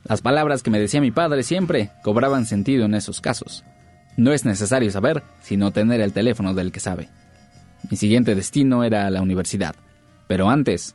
Las 0.05 0.23
palabras 0.23 0.63
que 0.63 0.71
me 0.71 0.81
decía 0.81 1.01
mi 1.01 1.11
padre 1.11 1.43
siempre 1.43 1.91
cobraban 2.03 2.47
sentido 2.47 2.87
en 2.87 2.95
esos 2.95 3.21
casos. 3.21 3.65
No 4.17 4.33
es 4.33 4.45
necesario 4.45 4.91
saber, 4.91 5.23
sino 5.41 5.73
tener 5.73 6.01
el 6.01 6.13
teléfono 6.13 6.55
del 6.55 6.73
que 6.73 6.81
sabe. 6.81 7.11
Mi 7.91 7.97
siguiente 7.97 8.35
destino 8.35 8.83
era 8.83 9.11
la 9.11 9.21
universidad, 9.21 9.75
pero 10.27 10.49
antes 10.49 10.95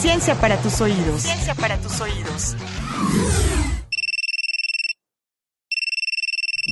Ciencia 0.00 0.34
para 0.40 0.56
tus 0.60 0.80
oídos. 0.80 1.22
Ciencia 1.22 1.54
para 1.54 1.78
tus 1.80 2.00
oídos. 2.00 2.56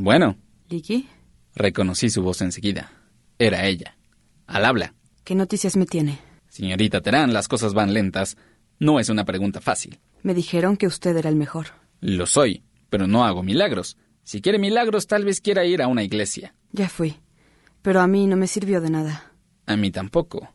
Bueno, 0.02 0.36
¿Licky? 0.68 1.08
reconocí 1.54 2.10
su 2.10 2.22
voz 2.22 2.40
enseguida. 2.42 2.92
Era 3.38 3.66
ella. 3.66 3.96
Al 4.46 4.64
habla. 4.64 4.94
¿Qué 5.24 5.34
noticias 5.34 5.76
me 5.76 5.86
tiene? 5.86 6.18
Señorita 6.48 7.00
Terán, 7.00 7.32
las 7.32 7.48
cosas 7.48 7.74
van 7.74 7.94
lentas. 7.94 8.36
No 8.78 8.98
es 8.98 9.08
una 9.08 9.24
pregunta 9.24 9.60
fácil. 9.60 9.98
Me 10.22 10.34
dijeron 10.34 10.76
que 10.76 10.86
usted 10.86 11.16
era 11.16 11.28
el 11.28 11.36
mejor. 11.36 11.68
Lo 12.00 12.26
soy, 12.26 12.64
pero 12.88 13.06
no 13.06 13.24
hago 13.24 13.42
milagros. 13.42 13.96
Si 14.24 14.40
quiere 14.40 14.58
milagros, 14.58 15.06
tal 15.06 15.24
vez 15.24 15.40
quiera 15.40 15.64
ir 15.64 15.82
a 15.82 15.86
una 15.88 16.02
iglesia. 16.02 16.54
Ya 16.72 16.88
fui. 16.88 17.16
Pero 17.82 18.00
a 18.00 18.06
mí 18.06 18.26
no 18.26 18.36
me 18.36 18.46
sirvió 18.46 18.80
de 18.80 18.90
nada. 18.90 19.32
A 19.66 19.76
mí 19.76 19.90
tampoco. 19.90 20.52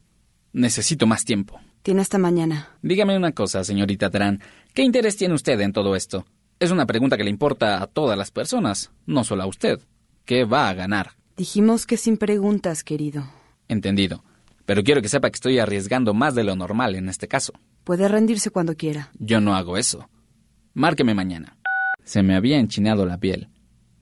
Necesito 0.53 1.07
más 1.07 1.25
tiempo. 1.25 1.59
Tiene 1.85 2.01
hasta 2.01 2.17
mañana. 2.17 2.69
Dígame 2.81 3.15
una 3.15 3.31
cosa, 3.33 3.63
señorita 3.63 4.09
Terán. 4.09 4.41
¿Qué 4.73 4.81
interés 4.81 5.17
tiene 5.17 5.35
usted 5.35 5.61
en 5.61 5.71
todo 5.71 5.95
esto? 5.95 6.25
Es 6.59 6.71
una 6.71 6.87
pregunta 6.87 7.15
que 7.15 7.23
le 7.23 7.29
importa 7.29 7.79
a 7.79 7.85
todas 7.85 8.17
las 8.17 8.31
personas, 8.31 8.89
no 9.05 9.23
solo 9.23 9.43
a 9.43 9.45
usted. 9.45 9.79
¿Qué 10.25 10.45
va 10.45 10.67
a 10.67 10.73
ganar? 10.73 11.11
Dijimos 11.37 11.85
que 11.85 11.97
sin 11.97 12.17
preguntas, 12.17 12.83
querido. 12.83 13.27
Entendido. 13.67 14.23
Pero 14.65 14.83
quiero 14.83 15.03
que 15.03 15.09
sepa 15.09 15.29
que 15.29 15.35
estoy 15.35 15.59
arriesgando 15.59 16.15
más 16.15 16.33
de 16.33 16.43
lo 16.43 16.55
normal 16.55 16.95
en 16.95 17.07
este 17.07 17.27
caso. 17.27 17.53
Puede 17.83 18.07
rendirse 18.07 18.49
cuando 18.49 18.75
quiera. 18.75 19.11
Yo 19.19 19.39
no 19.39 19.53
hago 19.55 19.77
eso. 19.77 20.09
Márqueme 20.73 21.13
mañana. 21.13 21.55
Se 22.03 22.23
me 22.23 22.35
había 22.35 22.57
enchinado 22.57 23.05
la 23.05 23.19
piel. 23.19 23.49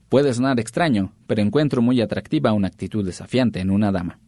Puede 0.08 0.32
sonar 0.32 0.58
extraño, 0.58 1.12
pero 1.26 1.42
encuentro 1.42 1.82
muy 1.82 2.00
atractiva 2.00 2.54
una 2.54 2.68
actitud 2.68 3.04
desafiante 3.04 3.60
en 3.60 3.70
una 3.70 3.92
dama. 3.92 4.20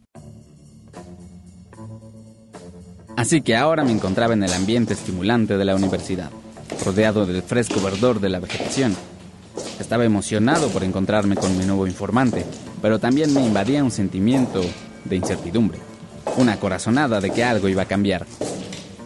Así 3.16 3.40
que 3.40 3.56
ahora 3.56 3.82
me 3.82 3.92
encontraba 3.92 4.34
en 4.34 4.42
el 4.42 4.52
ambiente 4.52 4.92
estimulante 4.92 5.56
de 5.56 5.64
la 5.64 5.74
universidad, 5.74 6.30
rodeado 6.84 7.24
del 7.24 7.42
fresco 7.42 7.80
verdor 7.80 8.20
de 8.20 8.28
la 8.28 8.40
vegetación. 8.40 8.94
Estaba 9.80 10.04
emocionado 10.04 10.68
por 10.68 10.84
encontrarme 10.84 11.34
con 11.34 11.56
mi 11.56 11.64
nuevo 11.64 11.86
informante, 11.86 12.44
pero 12.82 12.98
también 12.98 13.32
me 13.32 13.40
invadía 13.40 13.82
un 13.82 13.90
sentimiento 13.90 14.60
de 15.06 15.16
incertidumbre, 15.16 15.78
una 16.36 16.60
corazonada 16.60 17.22
de 17.22 17.30
que 17.30 17.42
algo 17.42 17.70
iba 17.70 17.82
a 17.82 17.88
cambiar. 17.88 18.26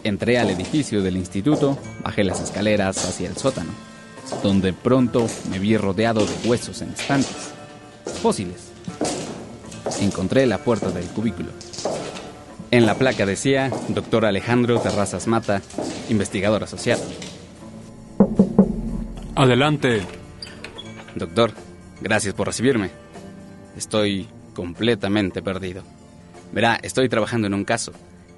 Entré 0.03 0.39
al 0.39 0.49
edificio 0.49 1.01
del 1.01 1.15
instituto, 1.15 1.77
bajé 2.03 2.25
las 2.25 2.41
escaleras 2.41 3.05
hacia 3.05 3.29
el 3.29 3.37
sótano, 3.37 3.71
donde 4.43 4.73
pronto 4.73 5.25
me 5.49 5.57
vi 5.57 5.77
rodeado 5.77 6.25
de 6.25 6.49
huesos 6.49 6.81
en 6.81 6.89
estantes, 6.89 7.51
fósiles. 8.21 8.71
Encontré 10.01 10.45
la 10.47 10.57
puerta 10.57 10.89
del 10.89 11.05
cubículo. 11.05 11.49
En 12.71 12.85
la 12.85 12.95
placa 12.95 13.25
decía 13.25 13.69
Doctor 13.89 14.25
Alejandro 14.25 14.79
Terrazas 14.79 15.27
Mata, 15.27 15.61
investigador 16.09 16.63
asociado. 16.63 17.03
Adelante. 19.35 20.01
Doctor, 21.15 21.51
gracias 21.99 22.33
por 22.33 22.47
recibirme. 22.47 22.89
Estoy 23.75 24.29
completamente 24.53 25.41
perdido. 25.41 25.83
Verá, 26.53 26.79
estoy 26.81 27.09
trabajando 27.09 27.47
en 27.47 27.53
un 27.53 27.65
caso. 27.65 27.91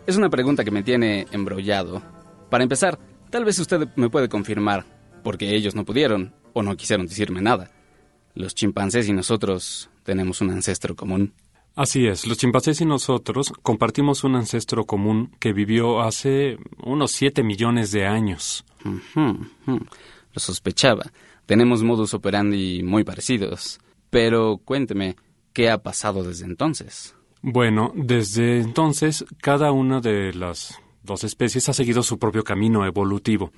Es 0.08 0.18
una 0.18 0.32
pregunta 0.32 0.63
que 0.63 0.72
me 0.72 0.82
tiene 0.82 1.28
embrollado. 1.32 2.02
Para 2.50 2.63
empezar, 2.63 2.98
tal 3.30 3.46
vez 3.46 3.60
usted 3.60 3.88
me 3.96 4.10
puede 4.10 4.30
confirmar, 4.30 4.84
porque 5.24 5.56
ellos 5.56 5.75
no 5.75 5.86
pudieron 5.86 6.34
o 6.54 6.63
no 6.63 6.75
quisieron 6.75 7.06
decirme 7.06 7.42
nada. 7.42 7.70
Los 8.34 8.56
chimpancés 8.56 9.08
y 9.08 9.13
nosotros 9.13 9.92
tenemos 10.04 10.42
un 10.42 10.50
ancestro 10.50 10.96
común. 10.96 11.34
Así 11.75 12.06
es, 12.06 12.27
los 12.27 12.38
chimpancés 12.38 12.82
y 12.82 12.86
nosotros 12.86 13.51
compartimos 13.63 14.24
un 14.24 14.36
ancestro 14.36 14.86
común 14.86 15.32
que 15.39 15.53
vivió 15.53 16.01
hace 16.01 16.58
unos 16.84 17.12
7 17.13 17.42
millones 17.42 17.92
de 17.92 18.06
años. 18.06 18.63
Lo 19.65 20.39
sospechaba. 20.39 21.12
Tenemos 21.48 21.82
modus 21.82 22.13
operandi 22.13 22.84
muy 22.84 23.03
parecidos. 23.03 23.80
Pero 24.12 24.58
cuénteme, 24.63 25.15
¿qué 25.51 25.72
ha 25.72 25.80
pasado 25.80 26.24
desde 26.24 26.46
entonces? 26.46 27.15
Bueno, 27.42 27.92
desde 27.96 28.60
entonces 28.62 29.25
cada 29.42 29.72
una 29.72 30.00
de 30.00 30.32
las 30.34 30.80
dos 31.03 31.24
especies 31.24 31.69
ha 31.69 31.74
seguido 31.74 32.01
su 32.01 32.17
propio 32.17 32.43
camino 32.43 32.86
evolutivo. 32.86 33.51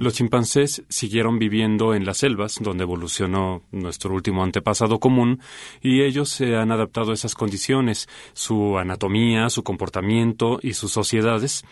Los 0.00 0.14
chimpancés 0.14 0.82
siguieron 0.88 1.38
viviendo 1.38 1.94
en 1.94 2.04
las 2.04 2.18
selvas, 2.18 2.58
donde 2.60 2.84
evolucionó 2.84 3.62
nuestro 3.72 4.14
último 4.14 4.42
antepasado 4.42 4.98
común, 5.00 5.40
y 5.82 6.02
ellos 6.02 6.28
se 6.30 6.56
han 6.56 6.70
adaptado 6.72 7.10
a 7.10 7.14
esas 7.14 7.34
condiciones. 7.34 8.08
Su 8.32 8.78
anatomía, 8.78 9.50
su 9.50 9.62
comportamiento 9.62 10.58
y 10.62 10.74
sus 10.74 10.92
sociedades, 10.92 11.64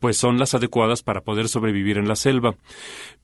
pues 0.00 0.16
son 0.16 0.38
las 0.38 0.54
adecuadas 0.54 1.02
para 1.02 1.20
poder 1.20 1.48
sobrevivir 1.48 1.98
en 1.98 2.08
la 2.08 2.16
selva. 2.16 2.54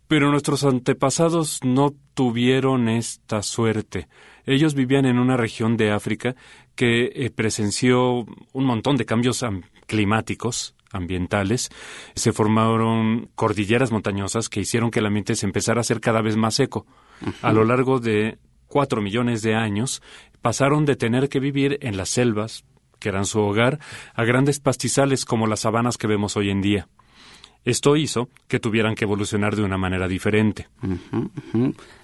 Pero 0.08 0.30
nuestros 0.30 0.62
antepasados 0.62 1.58
no 1.64 1.92
tuvieron 2.14 2.88
esta 2.88 3.42
suerte. 3.42 4.06
Ellos 4.44 4.74
vivían 4.74 5.04
en 5.06 5.18
una 5.18 5.36
región 5.36 5.76
de 5.76 5.90
África 5.90 6.36
que 6.76 7.06
eh, 7.06 7.30
presenció 7.30 8.24
un 8.52 8.64
montón 8.64 8.96
de 8.96 9.04
cambios 9.04 9.42
am- 9.42 9.62
climáticos, 9.88 10.75
ambientales, 10.96 11.70
se 12.14 12.32
formaron 12.32 13.30
cordilleras 13.34 13.92
montañosas 13.92 14.48
que 14.48 14.60
hicieron 14.60 14.90
que 14.90 14.98
el 14.98 15.06
ambiente 15.06 15.36
se 15.36 15.46
empezara 15.46 15.80
a 15.80 15.82
hacer 15.82 16.00
cada 16.00 16.22
vez 16.22 16.36
más 16.36 16.54
seco. 16.54 16.86
A 17.42 17.52
lo 17.52 17.64
largo 17.64 18.00
de 18.00 18.38
cuatro 18.66 19.00
millones 19.00 19.42
de 19.42 19.54
años, 19.54 20.02
pasaron 20.42 20.84
de 20.84 20.96
tener 20.96 21.28
que 21.28 21.40
vivir 21.40 21.78
en 21.82 21.96
las 21.96 22.10
selvas, 22.10 22.64
que 22.98 23.08
eran 23.08 23.26
su 23.26 23.40
hogar, 23.40 23.78
a 24.14 24.24
grandes 24.24 24.60
pastizales 24.60 25.24
como 25.24 25.46
las 25.46 25.60
sabanas 25.60 25.98
que 25.98 26.06
vemos 26.06 26.36
hoy 26.36 26.50
en 26.50 26.62
día. 26.62 26.88
Esto 27.64 27.96
hizo 27.96 28.30
que 28.46 28.60
tuvieran 28.60 28.94
que 28.94 29.04
evolucionar 29.04 29.56
de 29.56 29.64
una 29.64 29.76
manera 29.76 30.06
diferente. 30.06 30.68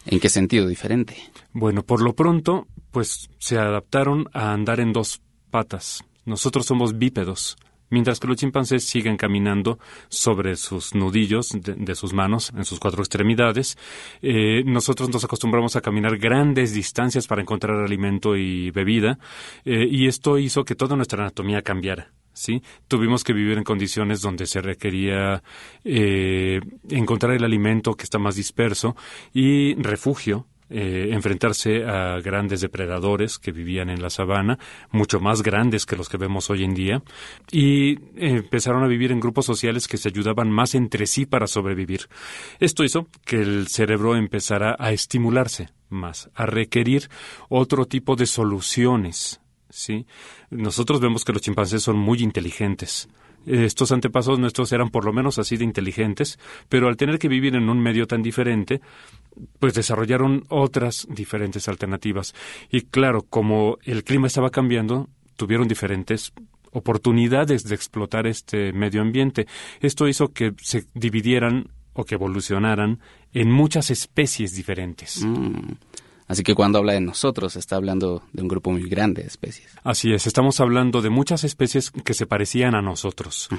¿En 0.06 0.20
qué 0.20 0.28
sentido 0.28 0.66
diferente? 0.66 1.16
Bueno, 1.52 1.84
por 1.84 2.02
lo 2.02 2.14
pronto, 2.14 2.66
pues 2.90 3.30
se 3.38 3.58
adaptaron 3.58 4.28
a 4.32 4.52
andar 4.52 4.80
en 4.80 4.92
dos 4.92 5.22
patas. 5.52 6.02
Nosotros 6.24 6.66
somos 6.66 6.98
bípedos, 6.98 7.56
mientras 7.92 8.18
que 8.18 8.26
los 8.26 8.38
chimpancés 8.38 8.84
siguen 8.84 9.16
caminando 9.16 9.78
sobre 10.08 10.56
sus 10.56 10.94
nudillos 10.94 11.50
de, 11.52 11.94
sus 11.94 12.12
manos, 12.12 12.52
en 12.56 12.64
sus 12.64 12.80
cuatro 12.80 13.02
extremidades. 13.02 13.78
Eh, 14.22 14.64
nosotros 14.64 15.10
nos 15.10 15.22
acostumbramos 15.22 15.76
a 15.76 15.80
caminar 15.80 16.16
grandes 16.18 16.72
distancias 16.72 17.26
para 17.26 17.42
encontrar 17.42 17.78
alimento 17.78 18.36
y 18.36 18.70
bebida, 18.70 19.18
eh, 19.64 19.86
y 19.88 20.08
esto 20.08 20.38
hizo 20.38 20.64
que 20.64 20.74
toda 20.74 20.96
nuestra 20.96 21.22
anatomía 21.22 21.62
cambiara. 21.62 22.10
¿Sí? 22.34 22.62
Tuvimos 22.88 23.24
que 23.24 23.34
vivir 23.34 23.58
en 23.58 23.64
condiciones 23.64 24.22
donde 24.22 24.46
se 24.46 24.62
requería 24.62 25.42
eh, 25.84 26.60
encontrar 26.88 27.34
el 27.34 27.44
alimento 27.44 27.92
que 27.94 28.04
está 28.04 28.18
más 28.18 28.36
disperso 28.36 28.96
y 29.34 29.74
refugio 29.74 30.46
eh, 30.72 31.10
enfrentarse 31.12 31.84
a 31.84 32.18
grandes 32.20 32.60
depredadores 32.60 33.38
que 33.38 33.52
vivían 33.52 33.90
en 33.90 34.00
la 34.00 34.10
sabana, 34.10 34.58
mucho 34.90 35.20
más 35.20 35.42
grandes 35.42 35.84
que 35.84 35.96
los 35.96 36.08
que 36.08 36.16
vemos 36.16 36.48
hoy 36.50 36.64
en 36.64 36.74
día, 36.74 37.02
y 37.50 37.98
empezaron 38.16 38.82
a 38.82 38.86
vivir 38.86 39.12
en 39.12 39.20
grupos 39.20 39.44
sociales 39.46 39.86
que 39.86 39.98
se 39.98 40.08
ayudaban 40.08 40.50
más 40.50 40.74
entre 40.74 41.06
sí 41.06 41.26
para 41.26 41.46
sobrevivir. 41.46 42.08
Esto 42.58 42.84
hizo 42.84 43.06
que 43.24 43.36
el 43.36 43.68
cerebro 43.68 44.16
empezara 44.16 44.76
a 44.78 44.92
estimularse 44.92 45.68
más, 45.90 46.30
a 46.34 46.46
requerir 46.46 47.08
otro 47.48 47.86
tipo 47.86 48.16
de 48.16 48.26
soluciones. 48.26 49.40
¿sí? 49.68 50.06
Nosotros 50.50 51.00
vemos 51.00 51.24
que 51.24 51.32
los 51.32 51.42
chimpancés 51.42 51.82
son 51.82 51.98
muy 51.98 52.22
inteligentes 52.22 53.08
estos 53.46 53.92
antepasados 53.92 54.38
nuestros 54.38 54.72
eran 54.72 54.90
por 54.90 55.04
lo 55.04 55.12
menos 55.12 55.38
así 55.38 55.56
de 55.56 55.64
inteligentes, 55.64 56.38
pero 56.68 56.88
al 56.88 56.96
tener 56.96 57.18
que 57.18 57.28
vivir 57.28 57.54
en 57.54 57.68
un 57.68 57.80
medio 57.80 58.06
tan 58.06 58.22
diferente, 58.22 58.80
pues 59.58 59.74
desarrollaron 59.74 60.44
otras 60.48 61.06
diferentes 61.10 61.68
alternativas. 61.68 62.34
Y 62.70 62.82
claro, 62.82 63.22
como 63.22 63.78
el 63.82 64.04
clima 64.04 64.26
estaba 64.26 64.50
cambiando, 64.50 65.08
tuvieron 65.36 65.68
diferentes 65.68 66.32
oportunidades 66.72 67.64
de 67.64 67.74
explotar 67.74 68.26
este 68.26 68.72
medio 68.72 69.02
ambiente. 69.02 69.46
Esto 69.80 70.08
hizo 70.08 70.28
que 70.28 70.54
se 70.60 70.86
dividieran 70.94 71.68
o 71.94 72.04
que 72.04 72.14
evolucionaran 72.14 73.00
en 73.32 73.50
muchas 73.50 73.90
especies 73.90 74.54
diferentes. 74.54 75.22
Mm. 75.24 75.72
Así 76.32 76.44
que 76.44 76.54
cuando 76.54 76.78
habla 76.78 76.94
de 76.94 77.02
nosotros, 77.02 77.56
está 77.56 77.76
hablando 77.76 78.22
de 78.32 78.40
un 78.40 78.48
grupo 78.48 78.70
muy 78.70 78.88
grande 78.88 79.20
de 79.20 79.28
especies. 79.28 79.68
Así 79.84 80.14
es, 80.14 80.26
estamos 80.26 80.60
hablando 80.60 81.02
de 81.02 81.10
muchas 81.10 81.44
especies 81.44 81.90
que 81.90 82.14
se 82.14 82.24
parecían 82.24 82.74
a 82.74 82.80
nosotros. 82.80 83.50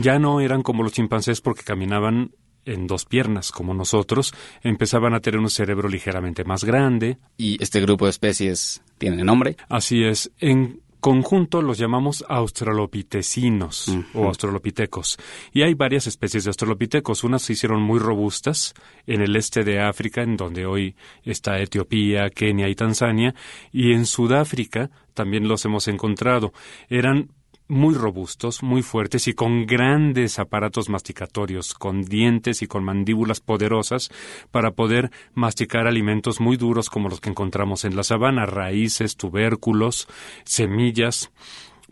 Ya 0.00 0.18
no 0.18 0.40
eran 0.40 0.62
como 0.62 0.82
los 0.82 0.92
chimpancés 0.92 1.42
porque 1.42 1.62
caminaban 1.62 2.30
en 2.64 2.86
dos 2.86 3.04
piernas 3.04 3.52
como 3.52 3.74
nosotros, 3.74 4.32
empezaban 4.62 5.12
a 5.12 5.20
tener 5.20 5.40
un 5.40 5.50
cerebro 5.50 5.90
ligeramente 5.90 6.42
más 6.44 6.64
grande. 6.64 7.18
¿Y 7.36 7.62
este 7.62 7.82
grupo 7.82 8.06
de 8.06 8.12
especies 8.12 8.80
tiene 8.96 9.24
nombre? 9.24 9.58
Así 9.68 10.02
es. 10.02 10.32
En 10.38 10.80
conjunto 11.02 11.62
los 11.62 11.78
llamamos 11.78 12.24
australopitecinos 12.28 13.92
o 14.14 14.26
australopitecos. 14.26 15.18
Y 15.52 15.62
hay 15.62 15.74
varias 15.74 16.06
especies 16.06 16.44
de 16.44 16.50
australopitecos. 16.50 17.24
Unas 17.24 17.42
se 17.42 17.54
hicieron 17.54 17.82
muy 17.82 17.98
robustas 17.98 18.72
en 19.08 19.20
el 19.20 19.34
este 19.34 19.64
de 19.64 19.80
África, 19.80 20.22
en 20.22 20.36
donde 20.36 20.64
hoy 20.64 20.94
está 21.24 21.58
Etiopía, 21.58 22.30
Kenia 22.30 22.68
y 22.68 22.76
Tanzania. 22.76 23.34
Y 23.72 23.94
en 23.94 24.06
Sudáfrica 24.06 24.90
también 25.12 25.48
los 25.48 25.64
hemos 25.64 25.88
encontrado. 25.88 26.52
Eran 26.88 27.30
muy 27.72 27.94
robustos, 27.94 28.62
muy 28.62 28.82
fuertes 28.82 29.26
y 29.28 29.32
con 29.32 29.64
grandes 29.64 30.38
aparatos 30.38 30.90
masticatorios, 30.90 31.72
con 31.72 32.02
dientes 32.02 32.60
y 32.60 32.66
con 32.66 32.84
mandíbulas 32.84 33.40
poderosas 33.40 34.10
para 34.50 34.72
poder 34.72 35.10
masticar 35.32 35.86
alimentos 35.86 36.38
muy 36.38 36.58
duros 36.58 36.90
como 36.90 37.08
los 37.08 37.22
que 37.22 37.30
encontramos 37.30 37.86
en 37.86 37.96
la 37.96 38.02
sabana, 38.02 38.44
raíces, 38.44 39.16
tubérculos, 39.16 40.06
semillas, 40.44 41.32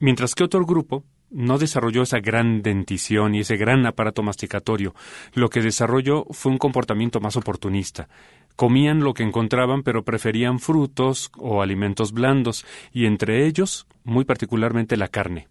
mientras 0.00 0.34
que 0.34 0.44
otro 0.44 0.66
grupo 0.66 1.02
no 1.30 1.56
desarrolló 1.56 2.02
esa 2.02 2.20
gran 2.20 2.60
dentición 2.60 3.34
y 3.34 3.40
ese 3.40 3.56
gran 3.56 3.86
aparato 3.86 4.22
masticatorio. 4.22 4.94
Lo 5.32 5.48
que 5.48 5.62
desarrolló 5.62 6.26
fue 6.30 6.52
un 6.52 6.58
comportamiento 6.58 7.20
más 7.20 7.36
oportunista. 7.38 8.10
Comían 8.54 9.00
lo 9.00 9.14
que 9.14 9.22
encontraban, 9.22 9.82
pero 9.82 10.04
preferían 10.04 10.58
frutos 10.58 11.30
o 11.38 11.62
alimentos 11.62 12.12
blandos, 12.12 12.66
y 12.92 13.06
entre 13.06 13.46
ellos, 13.46 13.86
muy 14.04 14.26
particularmente 14.26 14.98
la 14.98 15.08
carne. 15.08 15.49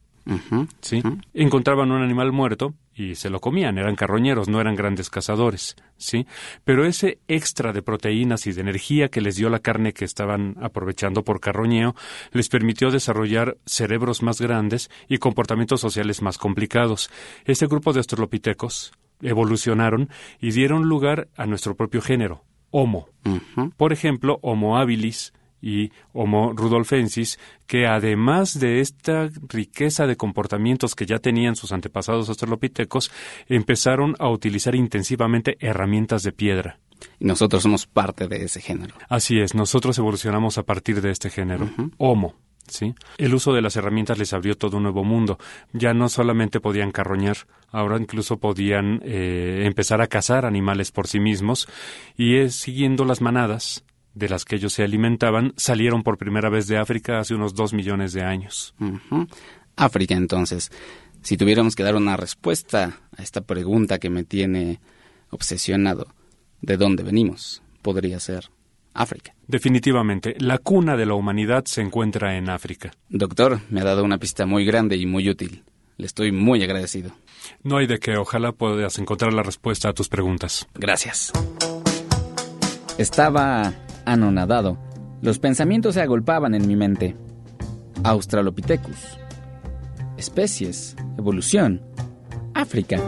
¿Sí? 0.81 1.01
Encontraban 1.33 1.91
un 1.91 2.01
animal 2.01 2.31
muerto 2.31 2.73
y 2.95 3.15
se 3.15 3.29
lo 3.29 3.39
comían, 3.39 3.77
eran 3.77 3.95
carroñeros, 3.95 4.49
no 4.49 4.59
eran 4.59 4.75
grandes 4.75 5.09
cazadores, 5.09 5.75
¿sí? 5.97 6.27
Pero 6.65 6.85
ese 6.85 7.19
extra 7.27 7.71
de 7.71 7.81
proteínas 7.81 8.45
y 8.45 8.51
de 8.51 8.61
energía 8.61 9.09
que 9.09 9.21
les 9.21 9.37
dio 9.37 9.49
la 9.49 9.59
carne 9.59 9.93
que 9.93 10.05
estaban 10.05 10.55
aprovechando 10.61 11.23
por 11.23 11.39
carroñeo 11.39 11.95
les 12.31 12.49
permitió 12.49 12.91
desarrollar 12.91 13.57
cerebros 13.65 14.21
más 14.21 14.41
grandes 14.41 14.89
y 15.07 15.17
comportamientos 15.17 15.79
sociales 15.79 16.21
más 16.21 16.37
complicados. 16.37 17.09
Este 17.45 17.67
grupo 17.67 17.93
de 17.93 17.99
australopitecos 17.99 18.91
evolucionaron 19.21 20.09
y 20.39 20.51
dieron 20.51 20.87
lugar 20.87 21.29
a 21.37 21.45
nuestro 21.45 21.75
propio 21.75 22.01
género, 22.01 22.43
Homo. 22.71 23.07
Por 23.77 23.93
ejemplo, 23.93 24.39
Homo 24.41 24.77
habilis, 24.77 25.33
y 25.61 25.91
Homo 26.13 26.53
rudolfensis, 26.53 27.39
que 27.67 27.87
además 27.87 28.59
de 28.59 28.79
esta 28.79 29.29
riqueza 29.47 30.07
de 30.07 30.17
comportamientos 30.17 30.95
que 30.95 31.05
ya 31.05 31.19
tenían 31.19 31.55
sus 31.55 31.71
antepasados 31.71 32.29
australopitecos, 32.29 33.11
empezaron 33.47 34.15
a 34.19 34.29
utilizar 34.29 34.75
intensivamente 34.75 35.57
herramientas 35.59 36.23
de 36.23 36.31
piedra. 36.31 36.79
Y 37.19 37.25
nosotros 37.25 37.63
somos 37.63 37.87
parte 37.87 38.27
de 38.27 38.43
ese 38.43 38.61
género. 38.61 38.95
Así 39.07 39.39
es, 39.39 39.55
nosotros 39.55 39.97
evolucionamos 39.97 40.57
a 40.57 40.63
partir 40.63 41.01
de 41.01 41.11
este 41.11 41.29
género, 41.29 41.69
Homo. 41.97 42.35
¿Sí? 42.67 42.93
El 43.17 43.33
uso 43.33 43.51
de 43.51 43.63
las 43.63 43.75
herramientas 43.77 44.19
les 44.19 44.31
abrió 44.31 44.55
todo 44.55 44.77
un 44.77 44.83
nuevo 44.83 45.03
mundo. 45.03 45.39
Ya 45.73 45.95
no 45.95 46.07
solamente 46.07 46.59
podían 46.59 46.91
carroñar, 46.91 47.37
ahora 47.71 47.97
incluso 47.97 48.37
podían 48.37 49.01
eh, 49.03 49.63
empezar 49.65 50.01
a 50.01 50.07
cazar 50.07 50.45
animales 50.45 50.91
por 50.91 51.07
sí 51.07 51.19
mismos 51.19 51.67
y 52.15 52.37
es 52.37 52.53
siguiendo 52.53 53.05
las 53.05 53.21
manadas 53.21 53.83
de 54.19 54.29
las 54.29 54.45
que 54.45 54.57
ellos 54.57 54.73
se 54.73 54.83
alimentaban 54.83 55.53
salieron 55.57 56.03
por 56.03 56.17
primera 56.17 56.49
vez 56.49 56.67
de 56.67 56.77
África 56.77 57.19
hace 57.19 57.33
unos 57.33 57.55
dos 57.55 57.73
millones 57.73 58.13
de 58.13 58.21
años. 58.21 58.75
África, 59.75 60.15
entonces. 60.15 60.71
Si 61.21 61.35
tuviéramos 61.35 61.75
que 61.75 61.83
dar 61.83 61.95
una 61.95 62.15
respuesta 62.15 62.99
a 63.17 63.23
esta 63.23 63.41
pregunta 63.41 63.99
que 63.99 64.09
me 64.09 64.23
tiene 64.23 64.79
obsesionado, 65.31 66.07
¿de 66.61 66.77
dónde 66.77 67.03
venimos? 67.03 67.61
Podría 67.81 68.19
ser 68.19 68.49
África. 68.93 69.33
Definitivamente, 69.47 70.35
la 70.39 70.57
cuna 70.57 70.95
de 70.95 71.05
la 71.05 71.15
humanidad 71.15 71.65
se 71.65 71.81
encuentra 71.81 72.37
en 72.37 72.49
África. 72.49 72.91
Doctor, 73.09 73.61
me 73.69 73.81
ha 73.81 73.85
dado 73.85 74.03
una 74.03 74.17
pista 74.17 74.45
muy 74.45 74.65
grande 74.65 74.97
y 74.97 75.05
muy 75.05 75.29
útil. 75.29 75.63
Le 75.97 76.05
estoy 76.05 76.31
muy 76.31 76.63
agradecido. 76.63 77.11
No 77.63 77.77
hay 77.77 77.87
de 77.87 77.99
qué, 77.99 78.15
ojalá 78.15 78.51
puedas 78.51 78.97
encontrar 78.99 79.33
la 79.33 79.43
respuesta 79.43 79.89
a 79.89 79.93
tus 79.93 80.07
preguntas. 80.09 80.67
Gracias. 80.73 81.31
Estaba 82.97 83.73
anonadado. 84.11 84.77
Los 85.21 85.39
pensamientos 85.39 85.95
se 85.95 86.01
agolpaban 86.01 86.55
en 86.55 86.67
mi 86.67 86.75
mente. 86.75 87.15
Australopithecus. 88.03 89.19
Especies. 90.17 90.95
Evolución. 91.17 91.81
África. 92.53 92.99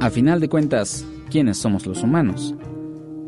A 0.00 0.10
final 0.10 0.40
de 0.40 0.48
cuentas, 0.48 1.04
¿quiénes 1.30 1.58
somos 1.58 1.86
los 1.86 2.02
humanos? 2.02 2.54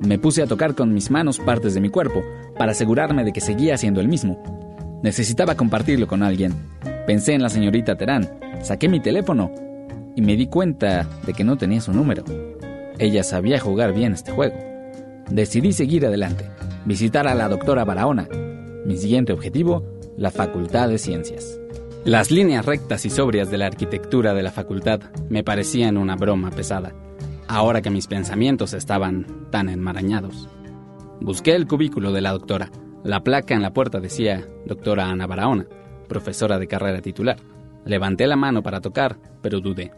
Me 0.00 0.18
puse 0.18 0.42
a 0.42 0.46
tocar 0.46 0.74
con 0.74 0.92
mis 0.92 1.10
manos 1.10 1.38
partes 1.38 1.74
de 1.74 1.80
mi 1.80 1.88
cuerpo 1.88 2.22
para 2.58 2.72
asegurarme 2.72 3.24
de 3.24 3.32
que 3.32 3.40
seguía 3.40 3.76
siendo 3.78 4.00
el 4.00 4.08
mismo. 4.08 4.42
Necesitaba 5.02 5.54
compartirlo 5.54 6.06
con 6.06 6.22
alguien. 6.22 6.54
Pensé 7.06 7.34
en 7.34 7.42
la 7.42 7.50
señorita 7.50 7.96
Terán, 7.96 8.28
saqué 8.62 8.88
mi 8.88 9.00
teléfono 9.00 9.50
y 10.16 10.22
me 10.22 10.36
di 10.36 10.46
cuenta 10.46 11.06
de 11.26 11.32
que 11.32 11.44
no 11.44 11.56
tenía 11.56 11.80
su 11.80 11.92
número. 11.92 12.24
Ella 12.98 13.22
sabía 13.22 13.60
jugar 13.60 13.92
bien 13.92 14.12
este 14.12 14.32
juego. 14.32 14.56
Decidí 15.30 15.72
seguir 15.72 16.06
adelante 16.06 16.50
visitar 16.84 17.26
a 17.26 17.34
la 17.34 17.48
doctora 17.48 17.84
Barahona. 17.84 18.28
Mi 18.84 18.96
siguiente 18.96 19.32
objetivo, 19.32 19.84
la 20.16 20.30
Facultad 20.30 20.88
de 20.88 20.98
Ciencias. 20.98 21.58
Las 22.04 22.30
líneas 22.30 22.66
rectas 22.66 23.06
y 23.06 23.10
sobrias 23.10 23.50
de 23.50 23.56
la 23.56 23.66
arquitectura 23.66 24.34
de 24.34 24.42
la 24.42 24.50
facultad 24.50 25.00
me 25.30 25.42
parecían 25.42 25.96
una 25.96 26.16
broma 26.16 26.50
pesada, 26.50 26.92
ahora 27.48 27.80
que 27.80 27.88
mis 27.88 28.06
pensamientos 28.06 28.74
estaban 28.74 29.48
tan 29.50 29.70
enmarañados. 29.70 30.48
Busqué 31.20 31.54
el 31.54 31.66
cubículo 31.66 32.12
de 32.12 32.20
la 32.20 32.32
doctora. 32.32 32.70
La 33.04 33.24
placa 33.24 33.54
en 33.54 33.62
la 33.62 33.72
puerta 33.72 34.00
decía 34.00 34.46
Doctora 34.66 35.08
Ana 35.08 35.26
Barahona, 35.26 35.66
profesora 36.06 36.58
de 36.58 36.66
carrera 36.66 37.00
titular. 37.00 37.38
Levanté 37.86 38.26
la 38.26 38.36
mano 38.36 38.62
para 38.62 38.82
tocar, 38.82 39.16
pero 39.40 39.60
dudé. 39.60 39.92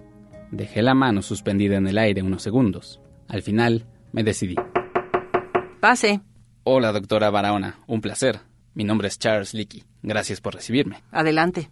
Dejé 0.52 0.82
la 0.82 0.94
mano 0.94 1.22
suspendida 1.22 1.76
en 1.76 1.88
el 1.88 1.98
aire 1.98 2.22
unos 2.22 2.42
segundos. 2.42 3.00
Al 3.28 3.42
final, 3.42 3.86
me 4.12 4.22
decidí. 4.22 4.54
Pase. 5.86 6.20
Hola, 6.64 6.90
doctora 6.90 7.30
Barahona. 7.30 7.78
Un 7.86 8.00
placer. 8.00 8.40
Mi 8.74 8.82
nombre 8.82 9.06
es 9.06 9.20
Charles 9.20 9.54
Leakey. 9.54 9.84
Gracias 10.02 10.40
por 10.40 10.52
recibirme. 10.52 11.04
Adelante. 11.12 11.70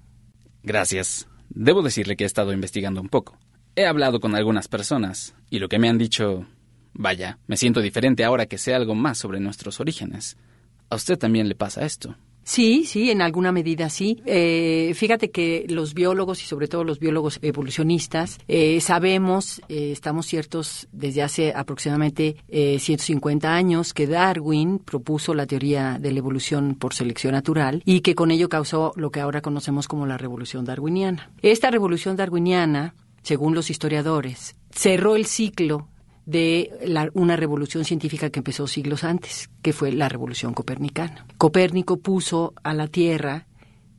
Gracias. 0.62 1.26
Debo 1.48 1.82
decirle 1.82 2.14
que 2.14 2.22
he 2.22 2.26
estado 2.28 2.52
investigando 2.52 3.00
un 3.00 3.08
poco. 3.08 3.36
He 3.74 3.86
hablado 3.86 4.20
con 4.20 4.36
algunas 4.36 4.68
personas 4.68 5.34
y 5.50 5.58
lo 5.58 5.68
que 5.68 5.80
me 5.80 5.88
han 5.88 5.98
dicho... 5.98 6.46
Vaya, 6.92 7.40
me 7.48 7.56
siento 7.56 7.80
diferente 7.80 8.22
ahora 8.22 8.46
que 8.46 8.56
sé 8.56 8.72
algo 8.72 8.94
más 8.94 9.18
sobre 9.18 9.40
nuestros 9.40 9.80
orígenes. 9.80 10.36
¿A 10.90 10.94
usted 10.94 11.18
también 11.18 11.48
le 11.48 11.56
pasa 11.56 11.84
esto? 11.84 12.16
Sí, 12.44 12.84
sí, 12.84 13.10
en 13.10 13.22
alguna 13.22 13.52
medida 13.52 13.88
sí. 13.88 14.22
Eh, 14.26 14.92
fíjate 14.94 15.30
que 15.30 15.66
los 15.68 15.94
biólogos 15.94 16.42
y 16.42 16.46
sobre 16.46 16.68
todo 16.68 16.84
los 16.84 16.98
biólogos 17.00 17.38
evolucionistas 17.42 18.38
eh, 18.46 18.80
sabemos, 18.80 19.62
eh, 19.68 19.92
estamos 19.92 20.26
ciertos 20.26 20.86
desde 20.92 21.22
hace 21.22 21.52
aproximadamente 21.54 22.36
150 22.48 23.52
años 23.52 23.94
que 23.94 24.06
Darwin 24.06 24.78
propuso 24.78 25.34
la 25.34 25.46
teoría 25.46 25.98
de 25.98 26.12
la 26.12 26.18
evolución 26.18 26.74
por 26.74 26.94
selección 26.94 27.32
natural 27.32 27.82
y 27.84 28.00
que 28.00 28.14
con 28.14 28.30
ello 28.30 28.48
causó 28.48 28.92
lo 28.96 29.10
que 29.10 29.20
ahora 29.20 29.40
conocemos 29.40 29.88
como 29.88 30.06
la 30.06 30.18
revolución 30.18 30.64
darwiniana. 30.64 31.30
Esta 31.42 31.70
revolución 31.70 32.16
darwiniana, 32.16 32.94
según 33.22 33.54
los 33.54 33.70
historiadores, 33.70 34.56
cerró 34.70 35.16
el 35.16 35.26
ciclo 35.26 35.88
de 36.26 37.10
una 37.14 37.36
revolución 37.36 37.84
científica 37.84 38.30
que 38.30 38.40
empezó 38.40 38.66
siglos 38.66 39.04
antes, 39.04 39.50
que 39.62 39.72
fue 39.72 39.92
la 39.92 40.08
revolución 40.08 40.54
copernicana. 40.54 41.26
Copérnico 41.38 41.98
puso 41.98 42.54
a 42.62 42.72
la 42.74 42.88
Tierra 42.88 43.46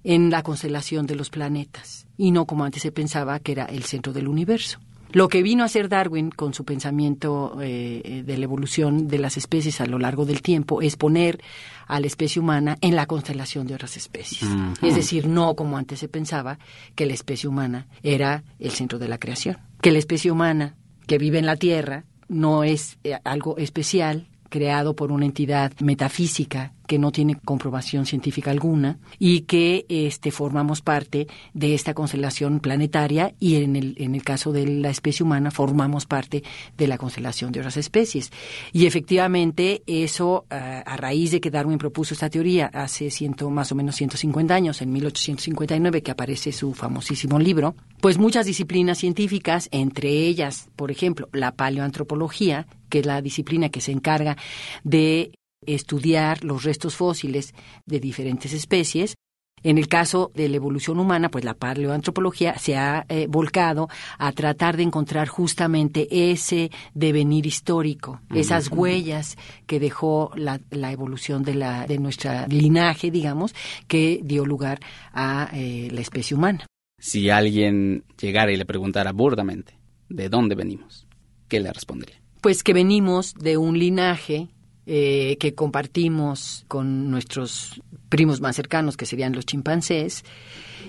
en 0.03 0.29
la 0.29 0.43
constelación 0.43 1.07
de 1.07 1.15
los 1.15 1.29
planetas 1.29 2.07
y 2.17 2.31
no 2.31 2.45
como 2.45 2.63
antes 2.63 2.83
se 2.83 2.91
pensaba 2.91 3.39
que 3.39 3.51
era 3.51 3.65
el 3.65 3.83
centro 3.83 4.13
del 4.13 4.27
universo. 4.27 4.79
Lo 5.11 5.29
que 5.29 5.43
vino 5.43 5.63
a 5.63 5.67
hacer 5.67 5.87
Darwin 5.87 6.29
con 6.29 6.53
su 6.53 6.65
pensamiento 6.65 7.57
eh, 7.61 8.23
de 8.25 8.37
la 8.37 8.43
evolución 8.43 9.07
de 9.07 9.17
las 9.17 9.37
especies 9.37 9.79
a 9.79 9.85
lo 9.85 9.97
largo 9.97 10.25
del 10.25 10.41
tiempo 10.41 10.81
es 10.81 10.97
poner 10.97 11.41
a 11.87 11.99
la 11.99 12.07
especie 12.07 12.41
humana 12.41 12.77
en 12.81 12.95
la 12.95 13.05
constelación 13.05 13.65
de 13.65 13.75
otras 13.75 13.95
especies. 13.95 14.41
Es 14.81 14.95
decir, 14.95 15.27
no 15.27 15.55
como 15.55 15.77
antes 15.77 15.99
se 15.99 16.09
pensaba 16.09 16.59
que 16.95 17.05
la 17.05 17.13
especie 17.13 17.47
humana 17.47 17.87
era 18.03 18.43
el 18.59 18.71
centro 18.71 18.99
de 18.99 19.07
la 19.07 19.17
creación. 19.17 19.57
Que 19.79 19.91
la 19.91 19.99
especie 19.99 20.31
humana 20.31 20.75
que 21.07 21.17
vive 21.17 21.39
en 21.39 21.45
la 21.45 21.55
Tierra 21.55 22.03
no 22.27 22.63
es 22.63 22.97
eh, 23.03 23.17
algo 23.23 23.57
especial 23.57 24.27
creado 24.49 24.95
por 24.95 25.11
una 25.11 25.25
entidad 25.25 25.71
metafísica 25.79 26.71
que 26.87 26.99
no 26.99 27.11
tiene 27.11 27.35
comprobación 27.35 28.05
científica 28.05 28.51
alguna 28.51 28.99
y 29.19 29.41
que 29.41 29.85
este, 29.89 30.31
formamos 30.31 30.81
parte 30.81 31.27
de 31.53 31.73
esta 31.73 31.93
constelación 31.93 32.59
planetaria 32.59 33.33
y 33.39 33.55
en 33.55 33.75
el, 33.75 33.95
en 33.97 34.15
el 34.15 34.23
caso 34.23 34.51
de 34.51 34.67
la 34.67 34.89
especie 34.89 35.23
humana 35.23 35.51
formamos 35.51 36.05
parte 36.05 36.43
de 36.77 36.87
la 36.87 36.97
constelación 36.97 37.51
de 37.51 37.59
otras 37.59 37.77
especies. 37.77 38.31
Y 38.71 38.85
efectivamente 38.85 39.83
eso, 39.87 40.45
a, 40.49 40.79
a 40.79 40.97
raíz 40.97 41.31
de 41.31 41.41
que 41.41 41.51
Darwin 41.51 41.77
propuso 41.77 42.13
esta 42.13 42.29
teoría 42.29 42.67
hace 42.73 43.09
ciento, 43.11 43.49
más 43.49 43.71
o 43.71 43.75
menos 43.75 43.95
150 43.95 44.53
años, 44.53 44.81
en 44.81 44.91
1859, 44.91 46.01
que 46.01 46.11
aparece 46.11 46.51
su 46.51 46.73
famosísimo 46.73 47.39
libro, 47.39 47.75
pues 48.01 48.17
muchas 48.17 48.45
disciplinas 48.45 48.97
científicas, 48.97 49.69
entre 49.71 50.09
ellas, 50.09 50.69
por 50.75 50.91
ejemplo, 50.91 51.29
la 51.31 51.53
paleoantropología, 51.53 52.67
que 52.89 52.99
es 52.99 53.05
la 53.05 53.21
disciplina 53.21 53.69
que 53.69 53.81
se 53.81 53.91
encarga 53.91 54.37
de 54.83 55.31
estudiar 55.67 56.43
los 56.43 56.63
restos 56.63 56.95
fósiles 56.95 57.53
de 57.85 57.99
diferentes 57.99 58.53
especies. 58.53 59.15
En 59.63 59.79
el 59.79 59.87
caso 59.87 60.31
de 60.35 60.47
la 60.47 60.57
evolución 60.57 60.99
humana, 60.99 61.29
pues 61.29 61.43
la 61.43 61.55
paleoantropología 61.55 62.55
se 62.59 62.77
ha 62.77 63.03
eh, 63.09 63.25
volcado 63.27 63.89
a 64.19 64.31
tratar 64.31 64.77
de 64.77 64.83
encontrar 64.83 65.27
justamente 65.27 66.07
ese 66.31 66.69
devenir 66.93 67.47
histórico, 67.47 68.21
esas 68.29 68.69
huellas 68.69 69.37
que 69.65 69.79
dejó 69.79 70.31
la, 70.35 70.59
evolución 70.91 71.41
de, 71.41 71.55
la, 71.55 71.87
de 71.87 71.97
nuestra 71.97 72.47
linaje, 72.47 73.09
digamos, 73.09 73.55
que 73.87 74.19
dio 74.23 74.45
lugar 74.45 74.79
a 75.13 75.49
eh, 75.53 75.89
la 75.91 76.01
especie 76.01 76.37
humana. 76.37 76.67
Si 76.99 77.31
alguien 77.31 78.03
llegara 78.21 78.51
y 78.51 78.57
le 78.57 78.65
preguntara 78.65 79.13
burdamente 79.13 79.79
de 80.09 80.29
dónde 80.29 80.53
venimos, 80.53 81.07
¿qué 81.47 81.59
le 81.59 81.73
respondería? 81.73 82.21
Pues 82.41 82.61
que 82.61 82.73
venimos 82.73 83.33
de 83.33 83.57
un 83.57 83.79
linaje 83.79 84.49
eh, 84.87 85.37
que 85.39 85.55
compartimos 85.55 86.65
con 86.67 87.09
nuestros 87.09 87.81
primos 88.09 88.41
más 88.41 88.55
cercanos, 88.55 88.97
que 88.97 89.05
serían 89.05 89.33
los 89.33 89.45
chimpancés, 89.45 90.23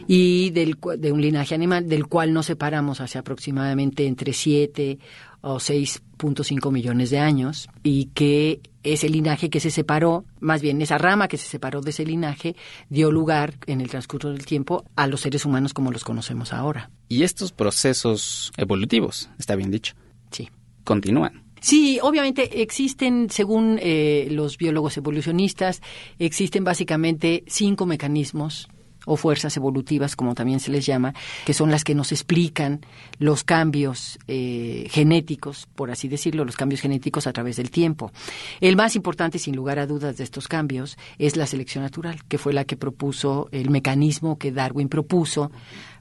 y 0.06 0.50
del, 0.50 0.76
de 0.98 1.12
un 1.12 1.20
linaje 1.20 1.54
animal 1.54 1.88
del 1.88 2.06
cual 2.06 2.32
nos 2.32 2.46
separamos 2.46 3.00
hace 3.00 3.18
aproximadamente 3.18 4.06
entre 4.06 4.32
7 4.32 4.98
o 5.40 5.56
6.5 5.56 6.70
millones 6.72 7.11
de 7.11 7.18
años, 7.18 7.68
y 7.82 8.06
que 8.06 8.61
ese 8.82 9.09
linaje 9.09 9.50
que 9.50 9.61
se 9.61 9.70
separó, 9.70 10.24
más 10.40 10.61
bien 10.61 10.80
esa 10.82 10.98
rama 10.98 11.28
que 11.28 11.38
se 11.38 11.48
separó 11.48 11.80
de 11.80 11.90
ese 11.90 12.04
linaje, 12.04 12.54
dio 12.88 13.11
lugar 13.11 13.54
en 13.66 13.80
el 13.80 13.88
transcurso 13.88 14.30
del 14.30 14.44
tiempo 14.44 14.85
a 14.94 15.06
los 15.06 15.22
seres 15.22 15.44
humanos 15.44 15.72
como 15.74 15.90
los 15.90 16.04
conocemos 16.04 16.52
ahora. 16.52 16.90
Y 17.09 17.22
estos 17.22 17.52
procesos 17.52 18.52
evolutivos, 18.56 19.30
está 19.38 19.56
bien 19.56 19.70
dicho. 19.70 19.94
Sí. 20.30 20.50
Continúan. 20.85 21.45
Sí, 21.66 21.98
obviamente 22.00 22.62
existen, 22.62 23.29
según 23.29 23.81
eh, 23.83 24.29
los 24.31 24.57
biólogos 24.57 24.96
evolucionistas, 24.98 25.83
existen 26.16 26.62
básicamente 26.62 27.42
cinco 27.48 27.87
mecanismos 27.87 28.68
o 29.05 29.16
fuerzas 29.16 29.57
evolutivas, 29.57 30.14
como 30.14 30.37
también 30.37 30.61
se 30.61 30.70
les 30.70 30.87
llama, 30.87 31.12
que 31.44 31.55
son 31.55 31.72
las 31.72 31.83
que 31.83 31.96
nos 31.96 32.12
explican 32.12 32.87
los 33.18 33.42
cambios 33.42 34.16
eh, 34.29 34.87
genéticos, 34.90 35.66
por 35.74 35.90
así 35.90 36.07
decirlo, 36.07 36.44
los 36.44 36.57
cambios 36.57 36.83
genéticos 36.83 37.26
a 37.26 37.33
través 37.33 37.57
del 37.57 37.72
tiempo. 37.72 38.12
El 38.61 38.76
más 38.76 38.94
importante, 38.94 39.40
sin 39.40 39.57
lugar 39.57 39.81
a 39.81 39.88
dudas, 39.88 40.18
de 40.18 40.22
estos 40.22 40.46
cambios 40.46 40.96
es 41.18 41.37
la 41.37 41.46
selección 41.46 41.83
natural, 41.83 42.22
que 42.29 42.38
fue 42.38 42.52
la 42.52 42.64
que 42.64 42.76
propuso 42.76 43.48
el 43.50 43.70
mecanismo 43.70 44.38
que 44.38 44.52
Darwin 44.52 44.88
propuso 44.88 45.50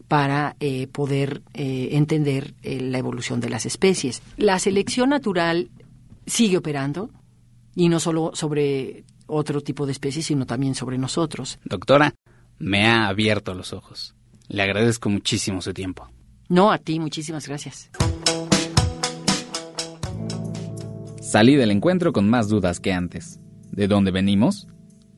para 0.07 0.55
eh, 0.59 0.87
poder 0.87 1.41
eh, 1.53 1.89
entender 1.91 2.53
eh, 2.61 2.79
la 2.79 2.97
evolución 2.97 3.39
de 3.39 3.49
las 3.49 3.65
especies. 3.65 4.21
La 4.37 4.59
selección 4.59 5.09
natural 5.09 5.69
sigue 6.25 6.57
operando 6.57 7.09
y 7.75 7.89
no 7.89 7.99
solo 7.99 8.31
sobre 8.33 9.03
otro 9.27 9.61
tipo 9.61 9.85
de 9.85 9.91
especies, 9.91 10.27
sino 10.27 10.45
también 10.45 10.75
sobre 10.75 10.97
nosotros. 10.97 11.59
Doctora, 11.65 12.13
me 12.59 12.85
ha 12.85 13.07
abierto 13.07 13.53
los 13.53 13.73
ojos. 13.73 14.15
Le 14.47 14.61
agradezco 14.61 15.09
muchísimo 15.09 15.61
su 15.61 15.73
tiempo. 15.73 16.07
No, 16.47 16.71
a 16.71 16.77
ti, 16.77 16.99
muchísimas 16.99 17.47
gracias. 17.47 17.89
Salí 21.19 21.55
del 21.55 21.71
encuentro 21.71 22.13
con 22.13 22.29
más 22.29 22.47
dudas 22.47 22.79
que 22.79 22.93
antes. 22.93 23.39
¿De 23.71 23.87
dónde 23.87 24.11
venimos? 24.11 24.67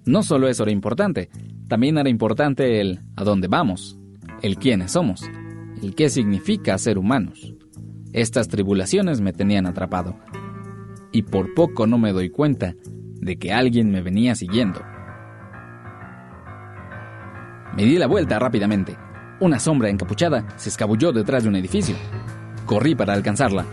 No 0.06 0.23
solo 0.23 0.47
eso 0.47 0.63
era 0.63 0.71
importante, 0.71 1.30
también 1.67 1.97
era 1.97 2.10
importante 2.10 2.80
el 2.80 3.02
a 3.17 3.26
dónde 3.26 3.50
vamos 3.50 3.96
el 4.41 4.58
quiénes 4.58 4.91
somos, 4.91 5.23
el 5.82 5.95
qué 5.95 6.10
significa 6.10 6.78
ser 6.78 6.97
humanos. 6.97 7.54
Estas 8.13 8.47
tribulaciones 8.47 9.21
me 9.21 9.34
tenían 9.34 9.65
atrapado, 9.65 10.17
y 11.12 11.23
por 11.23 11.54
poco 11.54 11.88
no 11.88 11.97
me 11.97 12.13
doy 12.13 12.30
cuenta 12.30 12.76
de 13.19 13.38
que 13.38 13.52
alguien 13.52 13.91
me 13.91 14.02
venía 14.02 14.36
siguiendo. 14.36 14.82
Me 17.76 17.84
di 17.84 17.97
la 17.97 18.08
vuelta 18.08 18.39
rápidamente. 18.39 18.97
Una 19.39 19.60
sombra 19.60 19.89
encapuchada 19.89 20.47
se 20.56 20.69
escabulló 20.69 21.12
detrás 21.12 21.43
de 21.43 21.50
un 21.50 21.56
edificio. 21.56 21.95
Corrí 22.65 22.95
para 22.95 23.13
alcanzarla. 23.13 23.65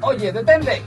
¡Oye, 0.00 0.32
detente! 0.32 0.82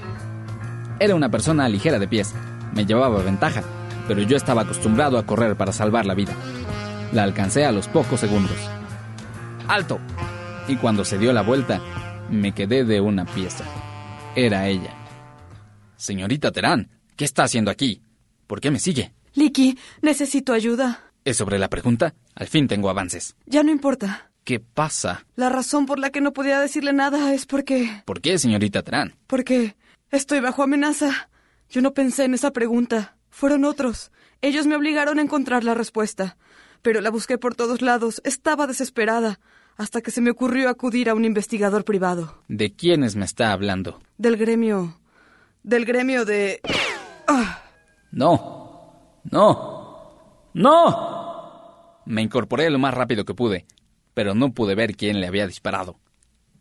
Era 0.99 1.13
una 1.13 1.29
persona 1.29 1.69
ligera 1.69 1.99
de 1.99 2.07
pies. 2.07 2.33
Me 2.73 2.85
llevaba 2.85 3.21
ventaja, 3.21 3.61
pero 4.07 4.21
yo 4.23 4.35
estaba 4.35 4.63
acostumbrado 4.63 5.19
a 5.19 5.25
correr 5.25 5.55
para 5.55 5.71
salvar 5.71 6.05
la 6.05 6.15
vida. 6.15 6.33
La 7.13 7.23
alcancé 7.23 7.65
a 7.65 7.71
los 7.71 7.87
pocos 7.87 8.19
segundos. 8.19 8.57
¡Alto! 9.67 9.99
Y 10.67 10.75
cuando 10.75 11.05
se 11.05 11.17
dio 11.17 11.31
la 11.31 11.41
vuelta, 11.41 11.81
me 12.29 12.53
quedé 12.53 12.83
de 12.83 12.99
una 12.99 13.25
pieza. 13.25 13.63
Era 14.35 14.67
ella. 14.67 14.93
Señorita 15.95 16.51
Terán, 16.51 16.89
¿qué 17.15 17.23
está 17.23 17.43
haciendo 17.43 17.71
aquí? 17.71 18.01
¿Por 18.45 18.59
qué 18.59 18.71
me 18.71 18.79
sigue? 18.79 19.13
Licky, 19.33 19.77
necesito 20.01 20.51
ayuda. 20.51 21.11
¿Es 21.23 21.37
sobre 21.37 21.59
la 21.59 21.69
pregunta? 21.69 22.13
Al 22.35 22.47
fin 22.47 22.67
tengo 22.67 22.89
avances. 22.89 23.35
Ya 23.45 23.63
no 23.63 23.71
importa. 23.71 24.31
¿Qué 24.43 24.59
pasa? 24.59 25.25
La 25.35 25.49
razón 25.49 25.85
por 25.85 25.99
la 25.99 26.09
que 26.09 26.21
no 26.21 26.33
podía 26.33 26.59
decirle 26.59 26.91
nada 26.91 27.33
es 27.33 27.45
porque... 27.45 28.03
¿Por 28.05 28.19
qué, 28.19 28.37
señorita 28.37 28.83
Terán? 28.83 29.15
Porque 29.27 29.75
estoy 30.11 30.41
bajo 30.41 30.63
amenaza. 30.63 31.29
Yo 31.69 31.81
no 31.81 31.93
pensé 31.93 32.25
en 32.25 32.33
esa 32.33 32.51
pregunta. 32.51 33.15
Fueron 33.29 33.63
otros. 33.63 34.11
Ellos 34.41 34.67
me 34.67 34.75
obligaron 34.75 35.19
a 35.19 35.21
encontrar 35.21 35.63
la 35.63 35.73
respuesta 35.73 36.37
pero 36.87 37.01
la 37.01 37.09
busqué 37.09 37.37
por 37.37 37.53
todos 37.53 37.81
lados. 37.81 38.21
Estaba 38.23 38.65
desesperada, 38.65 39.41
hasta 39.75 39.99
que 39.99 40.09
se 40.09 40.21
me 40.21 40.31
ocurrió 40.31 40.69
acudir 40.69 41.09
a 41.09 41.15
un 41.15 41.25
investigador 41.25 41.83
privado. 41.83 42.41
¿De 42.47 42.73
quiénes 42.73 43.17
me 43.17 43.25
está 43.25 43.51
hablando? 43.51 43.99
Del 44.17 44.37
gremio. 44.37 44.97
Del 45.63 45.83
gremio 45.83 46.23
de... 46.23 46.61
Ah. 47.27 47.61
No. 48.13 49.19
No. 49.29 50.49
No. 50.53 52.03
Me 52.05 52.21
incorporé 52.21 52.69
lo 52.69 52.79
más 52.79 52.93
rápido 52.93 53.25
que 53.25 53.33
pude, 53.33 53.65
pero 54.13 54.33
no 54.33 54.53
pude 54.53 54.73
ver 54.73 54.95
quién 54.95 55.19
le 55.19 55.27
había 55.27 55.45
disparado. 55.45 55.99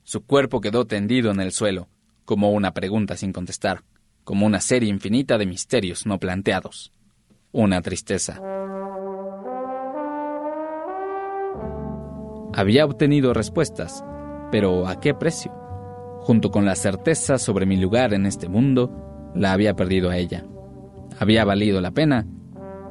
Su 0.02 0.26
cuerpo 0.26 0.60
quedó 0.60 0.88
tendido 0.88 1.30
en 1.30 1.38
el 1.38 1.52
suelo, 1.52 1.86
como 2.24 2.50
una 2.50 2.72
pregunta 2.72 3.16
sin 3.16 3.32
contestar, 3.32 3.84
como 4.24 4.44
una 4.44 4.60
serie 4.60 4.88
infinita 4.88 5.38
de 5.38 5.46
misterios 5.46 6.04
no 6.04 6.18
planteados. 6.18 6.90
Una 7.52 7.80
tristeza. 7.80 8.40
Había 12.56 12.86
obtenido 12.86 13.34
respuestas, 13.34 14.02
pero 14.50 14.88
¿a 14.88 14.98
qué 14.98 15.12
precio? 15.12 15.52
Junto 16.20 16.50
con 16.50 16.64
la 16.64 16.74
certeza 16.74 17.36
sobre 17.36 17.66
mi 17.66 17.76
lugar 17.76 18.14
en 18.14 18.24
este 18.24 18.48
mundo, 18.48 19.30
la 19.34 19.52
había 19.52 19.76
perdido 19.76 20.08
a 20.08 20.16
ella. 20.16 20.46
¿Había 21.18 21.44
valido 21.44 21.82
la 21.82 21.90
pena? 21.90 22.26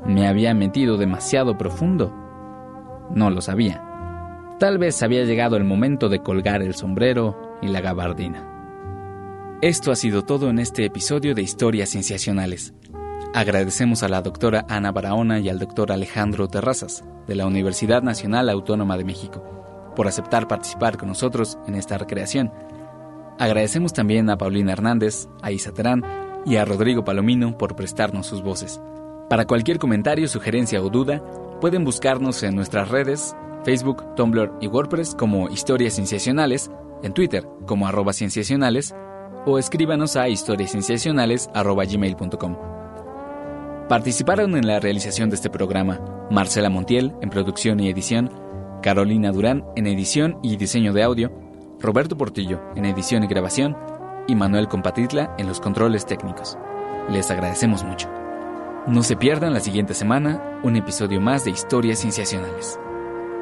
¿Me 0.05 0.27
había 0.27 0.53
metido 0.53 0.97
demasiado 0.97 1.57
profundo? 1.57 2.13
No 3.09 3.31
lo 3.31 3.41
sabía. 3.41 3.81
Tal 4.59 4.77
vez 4.77 5.01
había 5.01 5.23
llegado 5.23 5.57
el 5.57 5.63
momento 5.63 6.09
de 6.09 6.19
colgar 6.19 6.61
el 6.61 6.75
sombrero 6.75 7.57
y 7.63 7.67
la 7.67 7.81
gabardina. 7.81 9.57
Esto 9.63 9.91
ha 9.91 9.95
sido 9.95 10.21
todo 10.21 10.51
en 10.51 10.59
este 10.59 10.85
episodio 10.85 11.33
de 11.33 11.41
Historias 11.41 11.89
Cienciacionales. 11.89 12.75
Agradecemos 13.33 14.01
a 14.01 14.07
la 14.07 14.21
doctora 14.21 14.65
Ana 14.69 14.91
Barahona 14.91 15.39
y 15.39 15.49
al 15.49 15.59
doctor 15.59 15.91
Alejandro 15.91 16.47
Terrazas, 16.47 17.03
de 17.27 17.35
la 17.35 17.45
Universidad 17.45 18.01
Nacional 18.01 18.49
Autónoma 18.49 18.97
de 18.97 19.03
México, 19.03 19.43
por 19.95 20.07
aceptar 20.07 20.47
participar 20.47 20.97
con 20.97 21.09
nosotros 21.09 21.57
en 21.67 21.75
esta 21.75 21.97
recreación. 21.97 22.51
Agradecemos 23.37 23.91
también 23.91 24.29
a 24.29 24.37
Paulina 24.37 24.71
Hernández, 24.71 25.27
a 25.41 25.51
Isa 25.51 25.73
Terán 25.73 26.03
y 26.45 26.55
a 26.55 26.63
Rodrigo 26.63 27.03
Palomino 27.03 27.57
por 27.57 27.75
prestarnos 27.75 28.27
sus 28.27 28.41
voces. 28.41 28.79
Para 29.29 29.45
cualquier 29.45 29.79
comentario, 29.79 30.29
sugerencia 30.29 30.81
o 30.81 30.89
duda, 30.89 31.21
pueden 31.59 31.83
buscarnos 31.83 32.41
en 32.43 32.55
nuestras 32.55 32.87
redes, 32.89 33.35
Facebook, 33.65 34.15
Tumblr 34.15 34.53
y 34.61 34.67
WordPress 34.67 35.15
como 35.15 35.49
Historias 35.49 35.95
Cienciacionales, 35.95 36.71
en 37.03 37.13
Twitter 37.13 37.45
como 37.65 37.87
arroba 37.87 38.13
cienciacionales 38.13 38.95
o 39.45 39.59
escríbanos 39.59 40.15
a 40.15 40.29
historiascienciacionales.gmail.com. 40.29 42.84
Participaron 43.89 44.57
en 44.57 44.65
la 44.65 44.79
realización 44.79 45.29
de 45.29 45.35
este 45.35 45.51
programa 45.51 45.99
Marcela 46.31 46.71
Montiel 46.71 47.13
en 47.21 47.29
producción 47.29 47.79
y 47.79 47.87
edición, 47.87 48.31
Carolina 48.81 49.31
Durán 49.31 49.63
en 49.75 49.85
edición 49.85 50.39
y 50.41 50.57
diseño 50.57 50.91
de 50.91 51.03
audio, 51.03 51.31
Roberto 51.79 52.17
Portillo 52.17 52.59
en 52.75 52.85
edición 52.85 53.23
y 53.23 53.27
grabación 53.27 53.77
y 54.27 54.33
Manuel 54.33 54.67
Compatitla 54.67 55.35
en 55.37 55.47
los 55.47 55.61
controles 55.61 56.07
técnicos. 56.07 56.57
Les 57.11 57.29
agradecemos 57.29 57.83
mucho. 57.83 58.09
No 58.87 59.03
se 59.03 59.15
pierdan 59.15 59.53
la 59.53 59.59
siguiente 59.59 59.93
semana 59.93 60.59
un 60.63 60.75
episodio 60.75 61.21
más 61.21 61.45
de 61.45 61.51
Historias 61.51 61.99
Cienciacionales. 61.99 62.79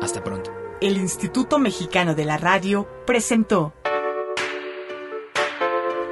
Hasta 0.01 0.21
pronto. 0.25 0.51
El 0.81 0.97
Instituto 0.97 1.57
Mexicano 1.57 2.15
de 2.15 2.25
la 2.25 2.37
Radio 2.37 2.85
presentó 3.05 3.71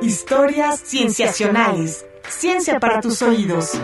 Historias 0.02 0.80
Cienciacionales. 0.86 2.06
Ciencia 2.30 2.80
para 2.80 3.02
tus 3.02 3.22
oídos. 3.22 3.78